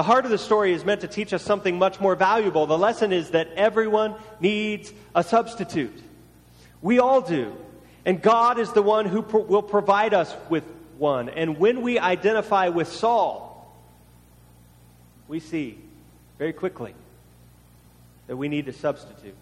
The 0.00 0.04
heart 0.04 0.24
of 0.24 0.30
the 0.30 0.38
story 0.38 0.72
is 0.72 0.82
meant 0.82 1.02
to 1.02 1.08
teach 1.08 1.34
us 1.34 1.42
something 1.42 1.78
much 1.78 2.00
more 2.00 2.16
valuable. 2.16 2.66
The 2.66 2.78
lesson 2.78 3.12
is 3.12 3.32
that 3.32 3.48
everyone 3.54 4.14
needs 4.40 4.94
a 5.14 5.22
substitute. 5.22 5.92
We 6.80 6.98
all 6.98 7.20
do. 7.20 7.54
And 8.06 8.22
God 8.22 8.58
is 8.58 8.72
the 8.72 8.80
one 8.80 9.04
who 9.04 9.20
pro- 9.20 9.42
will 9.42 9.62
provide 9.62 10.14
us 10.14 10.34
with 10.48 10.64
one. 10.96 11.28
And 11.28 11.58
when 11.58 11.82
we 11.82 11.98
identify 11.98 12.70
with 12.70 12.88
Saul, 12.88 13.70
we 15.28 15.38
see 15.38 15.76
very 16.38 16.54
quickly 16.54 16.94
that 18.26 18.38
we 18.38 18.48
need 18.48 18.68
a 18.68 18.72
substitute. 18.72 19.36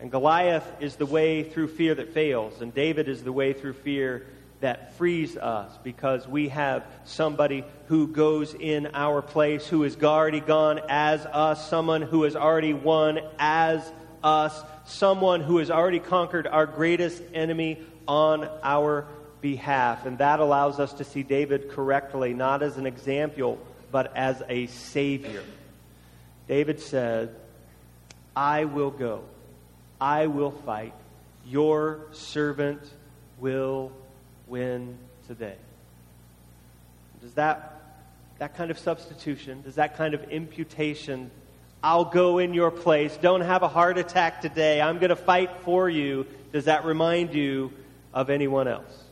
And 0.00 0.10
Goliath 0.10 0.68
is 0.80 0.96
the 0.96 1.06
way 1.06 1.44
through 1.44 1.68
fear 1.68 1.94
that 1.94 2.12
fails, 2.12 2.60
and 2.60 2.74
David 2.74 3.08
is 3.08 3.22
the 3.22 3.32
way 3.32 3.52
through 3.52 3.74
fear 3.74 4.26
that 4.60 4.94
frees 4.94 5.36
us 5.36 5.70
because 5.82 6.26
we 6.26 6.48
have 6.48 6.84
somebody 7.04 7.64
who 7.88 8.08
goes 8.08 8.54
in 8.54 8.88
our 8.94 9.22
place, 9.22 9.66
who 9.66 9.82
has 9.82 9.96
already 10.02 10.40
gone 10.40 10.80
as 10.88 11.24
us, 11.26 11.68
someone 11.68 12.02
who 12.02 12.22
has 12.22 12.36
already 12.36 12.72
won 12.72 13.20
as 13.38 13.92
us, 14.22 14.62
someone 14.86 15.40
who 15.40 15.58
has 15.58 15.70
already 15.70 16.00
conquered 16.00 16.46
our 16.46 16.66
greatest 16.66 17.22
enemy 17.34 17.78
on 18.08 18.48
our 18.62 19.06
behalf. 19.40 20.06
And 20.06 20.18
that 20.18 20.40
allows 20.40 20.80
us 20.80 20.94
to 20.94 21.04
see 21.04 21.22
David 21.22 21.70
correctly, 21.70 22.34
not 22.34 22.62
as 22.62 22.76
an 22.76 22.86
example, 22.86 23.58
but 23.92 24.16
as 24.16 24.42
a 24.48 24.66
savior. 24.66 25.44
David 26.48 26.80
said, 26.80 27.34
I 28.34 28.64
will 28.64 28.90
go, 28.90 29.24
I 30.00 30.26
will 30.26 30.50
fight, 30.50 30.94
your 31.46 32.00
servant 32.12 32.80
will 33.38 33.92
win 34.46 34.98
today. 35.26 35.56
Does 37.20 37.34
that, 37.34 37.82
that 38.38 38.56
kind 38.56 38.70
of 38.70 38.78
substitution, 38.78 39.62
does 39.62 39.76
that 39.76 39.96
kind 39.96 40.14
of 40.14 40.22
imputation, 40.30 41.30
I'll 41.82 42.04
go 42.04 42.38
in 42.38 42.54
your 42.54 42.70
place, 42.70 43.16
don't 43.16 43.40
have 43.40 43.62
a 43.62 43.68
heart 43.68 43.98
attack 43.98 44.40
today, 44.40 44.80
I'm 44.80 44.98
going 44.98 45.10
to 45.10 45.16
fight 45.16 45.50
for 45.62 45.88
you, 45.88 46.26
does 46.52 46.66
that 46.66 46.84
remind 46.84 47.34
you 47.34 47.72
of 48.14 48.30
anyone 48.30 48.68
else? 48.68 49.04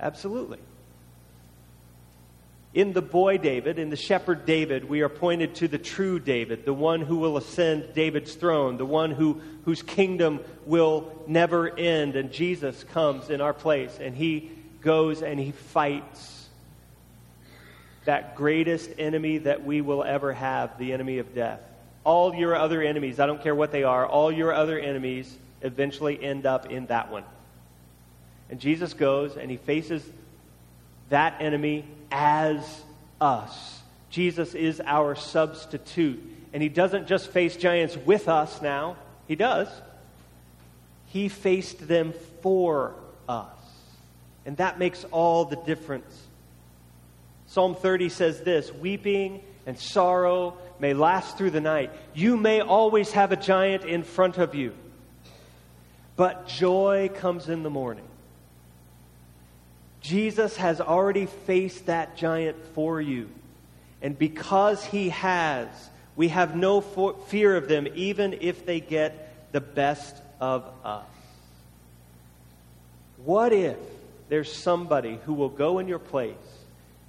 Absolutely. 0.00 0.58
In 2.74 2.92
the 2.92 3.02
boy 3.02 3.38
David, 3.38 3.78
in 3.78 3.88
the 3.88 3.96
shepherd 3.96 4.44
David, 4.44 4.88
we 4.88 5.02
are 5.02 5.08
pointed 5.08 5.54
to 5.56 5.68
the 5.68 5.78
true 5.78 6.18
David, 6.18 6.64
the 6.64 6.74
one 6.74 7.02
who 7.02 7.18
will 7.18 7.36
ascend 7.36 7.94
David's 7.94 8.34
throne, 8.34 8.78
the 8.78 8.84
one 8.84 9.12
who, 9.12 9.40
whose 9.64 9.80
kingdom 9.80 10.40
will 10.66 11.12
never 11.28 11.68
end. 11.78 12.16
And 12.16 12.32
Jesus 12.32 12.82
comes 12.92 13.30
in 13.30 13.40
our 13.40 13.52
place, 13.52 13.96
and 14.00 14.16
he 14.16 14.50
goes 14.80 15.22
and 15.22 15.38
he 15.38 15.52
fights 15.52 16.48
that 18.06 18.34
greatest 18.34 18.90
enemy 18.98 19.38
that 19.38 19.64
we 19.64 19.80
will 19.80 20.02
ever 20.02 20.32
have, 20.32 20.76
the 20.76 20.92
enemy 20.92 21.18
of 21.18 21.32
death. 21.32 21.60
All 22.02 22.34
your 22.34 22.56
other 22.56 22.82
enemies, 22.82 23.20
I 23.20 23.26
don't 23.26 23.42
care 23.42 23.54
what 23.54 23.70
they 23.70 23.84
are, 23.84 24.04
all 24.04 24.32
your 24.32 24.52
other 24.52 24.78
enemies 24.78 25.32
eventually 25.62 26.22
end 26.22 26.44
up 26.44 26.70
in 26.70 26.86
that 26.86 27.10
one. 27.10 27.24
And 28.50 28.60
Jesus 28.60 28.92
goes 28.94 29.36
and 29.36 29.50
he 29.50 29.56
faces 29.56 30.02
that 31.14 31.40
enemy 31.40 31.84
as 32.10 32.82
us. 33.20 33.80
Jesus 34.10 34.52
is 34.52 34.82
our 34.84 35.14
substitute. 35.14 36.20
And 36.52 36.60
he 36.60 36.68
doesn't 36.68 37.06
just 37.06 37.30
face 37.30 37.56
giants 37.56 37.96
with 37.96 38.28
us 38.28 38.60
now, 38.60 38.96
he 39.28 39.36
does. 39.36 39.68
He 41.06 41.28
faced 41.28 41.86
them 41.86 42.14
for 42.42 42.96
us. 43.28 43.46
And 44.44 44.56
that 44.56 44.80
makes 44.80 45.04
all 45.12 45.44
the 45.44 45.54
difference. 45.54 46.20
Psalm 47.46 47.76
30 47.76 48.08
says 48.08 48.40
this 48.40 48.72
Weeping 48.72 49.40
and 49.66 49.78
sorrow 49.78 50.58
may 50.80 50.94
last 50.94 51.38
through 51.38 51.50
the 51.50 51.60
night. 51.60 51.92
You 52.12 52.36
may 52.36 52.60
always 52.60 53.12
have 53.12 53.30
a 53.30 53.36
giant 53.36 53.84
in 53.84 54.02
front 54.02 54.38
of 54.38 54.56
you, 54.56 54.74
but 56.16 56.48
joy 56.48 57.08
comes 57.14 57.48
in 57.48 57.62
the 57.62 57.70
morning. 57.70 58.08
Jesus 60.04 60.58
has 60.58 60.82
already 60.82 61.24
faced 61.24 61.86
that 61.86 62.14
giant 62.14 62.62
for 62.74 63.00
you. 63.00 63.30
And 64.02 64.18
because 64.18 64.84
he 64.84 65.08
has, 65.08 65.66
we 66.14 66.28
have 66.28 66.54
no 66.54 66.82
fear 66.82 67.56
of 67.56 67.68
them, 67.68 67.88
even 67.94 68.36
if 68.42 68.66
they 68.66 68.80
get 68.80 69.50
the 69.52 69.62
best 69.62 70.14
of 70.42 70.70
us. 70.84 71.06
What 73.24 73.54
if 73.54 73.78
there's 74.28 74.52
somebody 74.52 75.18
who 75.24 75.32
will 75.32 75.48
go 75.48 75.78
in 75.78 75.88
your 75.88 75.98
place 75.98 76.34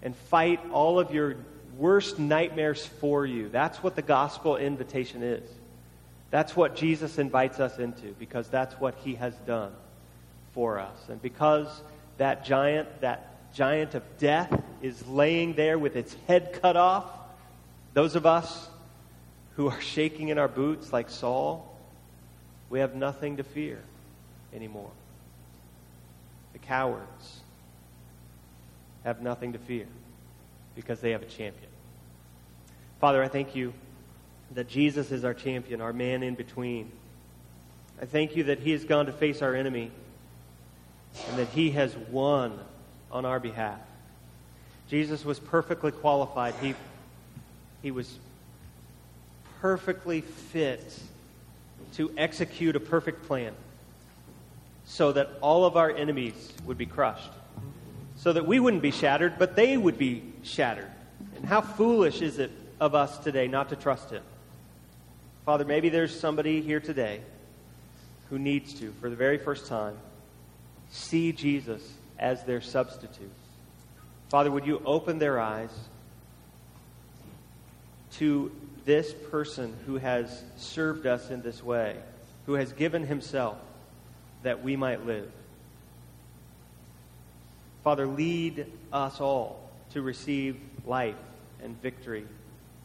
and 0.01 0.15
fight 0.15 0.61
all 0.71 0.97
of 0.97 1.13
your 1.13 1.35
worst 1.77 2.17
nightmares 2.17 2.85
for 2.85 3.25
you? 3.25 3.49
That's 3.49 3.83
what 3.83 3.97
the 3.97 4.03
gospel 4.03 4.55
invitation 4.55 5.21
is. 5.21 5.43
That's 6.31 6.55
what 6.55 6.77
Jesus 6.77 7.17
invites 7.17 7.59
us 7.59 7.77
into 7.77 8.13
because 8.17 8.47
that's 8.47 8.79
what 8.79 8.95
he 9.03 9.15
has 9.15 9.33
done 9.45 9.73
for 10.53 10.79
us. 10.79 10.95
And 11.09 11.21
because 11.21 11.67
that 12.17 12.45
giant, 12.45 13.01
that 13.01 13.53
giant 13.53 13.95
of 13.95 14.03
death, 14.17 14.61
is 14.81 15.05
laying 15.07 15.53
there 15.53 15.77
with 15.79 15.95
its 15.95 16.15
head 16.27 16.59
cut 16.61 16.77
off. 16.77 17.05
Those 17.93 18.15
of 18.15 18.25
us 18.25 18.69
who 19.55 19.69
are 19.69 19.81
shaking 19.81 20.29
in 20.29 20.37
our 20.37 20.47
boots 20.47 20.91
like 20.91 21.09
Saul, 21.09 21.75
we 22.69 22.79
have 22.79 22.95
nothing 22.95 23.37
to 23.37 23.43
fear 23.43 23.79
anymore. 24.53 24.91
The 26.53 26.59
cowards 26.59 27.39
have 29.03 29.21
nothing 29.21 29.53
to 29.53 29.59
fear 29.59 29.85
because 30.75 30.99
they 30.99 31.11
have 31.11 31.21
a 31.21 31.25
champion. 31.25 31.69
Father, 32.99 33.23
I 33.23 33.27
thank 33.27 33.55
you 33.55 33.73
that 34.53 34.67
Jesus 34.67 35.11
is 35.11 35.23
our 35.23 35.33
champion, 35.33 35.81
our 35.81 35.93
man 35.93 36.23
in 36.23 36.35
between. 36.35 36.91
I 38.01 38.05
thank 38.05 38.35
you 38.35 38.45
that 38.45 38.59
he 38.59 38.71
has 38.71 38.83
gone 38.83 39.05
to 39.05 39.11
face 39.11 39.41
our 39.41 39.55
enemy 39.55 39.91
and 41.29 41.37
that 41.37 41.47
he 41.49 41.71
has 41.71 41.95
won 42.11 42.57
on 43.11 43.25
our 43.25 43.39
behalf. 43.39 43.79
Jesus 44.89 45.25
was 45.25 45.39
perfectly 45.39 45.91
qualified. 45.91 46.53
He, 46.61 46.75
he 47.81 47.91
was 47.91 48.17
perfectly 49.61 50.21
fit 50.21 50.99
to 51.93 52.11
execute 52.17 52.75
a 52.75 52.79
perfect 52.79 53.25
plan 53.25 53.53
so 54.85 55.11
that 55.11 55.29
all 55.41 55.65
of 55.65 55.77
our 55.77 55.89
enemies 55.89 56.53
would 56.65 56.77
be 56.77 56.85
crushed, 56.85 57.31
so 58.17 58.33
that 58.33 58.45
we 58.45 58.59
wouldn't 58.59 58.83
be 58.83 58.91
shattered, 58.91 59.39
but 59.39 59.55
they 59.55 59.77
would 59.77 59.97
be 59.97 60.21
shattered. 60.43 60.91
And 61.35 61.45
how 61.45 61.61
foolish 61.61 62.21
is 62.21 62.37
it 62.37 62.51
of 62.79 62.93
us 62.93 63.17
today 63.17 63.47
not 63.47 63.69
to 63.69 63.75
trust 63.75 64.11
Him? 64.11 64.21
Father, 65.45 65.65
maybe 65.65 65.89
there's 65.89 66.17
somebody 66.17 66.61
here 66.61 66.79
today 66.79 67.21
who 68.29 68.37
needs 68.37 68.73
to, 68.75 68.91
for 68.99 69.09
the 69.09 69.15
very 69.15 69.37
first 69.37 69.67
time, 69.67 69.95
see 70.89 71.31
Jesus 71.31 71.81
as 72.17 72.43
their 72.43 72.61
substitute. 72.61 73.31
Father, 74.29 74.51
would 74.51 74.65
you 74.65 74.81
open 74.85 75.19
their 75.19 75.39
eyes 75.39 75.69
to 78.13 78.51
this 78.85 79.13
person 79.29 79.75
who 79.85 79.97
has 79.97 80.43
served 80.57 81.05
us 81.05 81.29
in 81.29 81.41
this 81.41 81.63
way, 81.63 81.97
who 82.45 82.53
has 82.53 82.71
given 82.73 83.05
himself 83.05 83.57
that 84.43 84.63
we 84.63 84.75
might 84.75 85.05
live? 85.05 85.31
Father, 87.83 88.07
lead 88.07 88.65
us 88.91 89.21
all 89.21 89.69
to 89.91 90.01
receive 90.01 90.59
life 90.85 91.15
and 91.63 91.79
victory, 91.81 92.25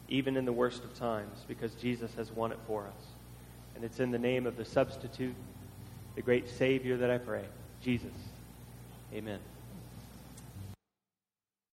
even 0.09 0.37
in 0.37 0.45
the 0.45 0.53
worst 0.53 0.83
of 0.83 0.93
times, 0.97 1.43
because 1.47 1.73
Jesus 1.75 2.13
has 2.15 2.31
won 2.31 2.51
it 2.51 2.59
for 2.67 2.83
us. 2.83 3.05
And 3.75 3.83
it's 3.83 3.99
in 3.99 4.11
the 4.11 4.19
name 4.19 4.45
of 4.45 4.57
the 4.57 4.65
substitute, 4.65 5.35
the 6.15 6.21
great 6.21 6.49
Savior, 6.49 6.97
that 6.97 7.09
I 7.09 7.17
pray. 7.17 7.45
Jesus. 7.81 8.13
Amen. 9.13 9.39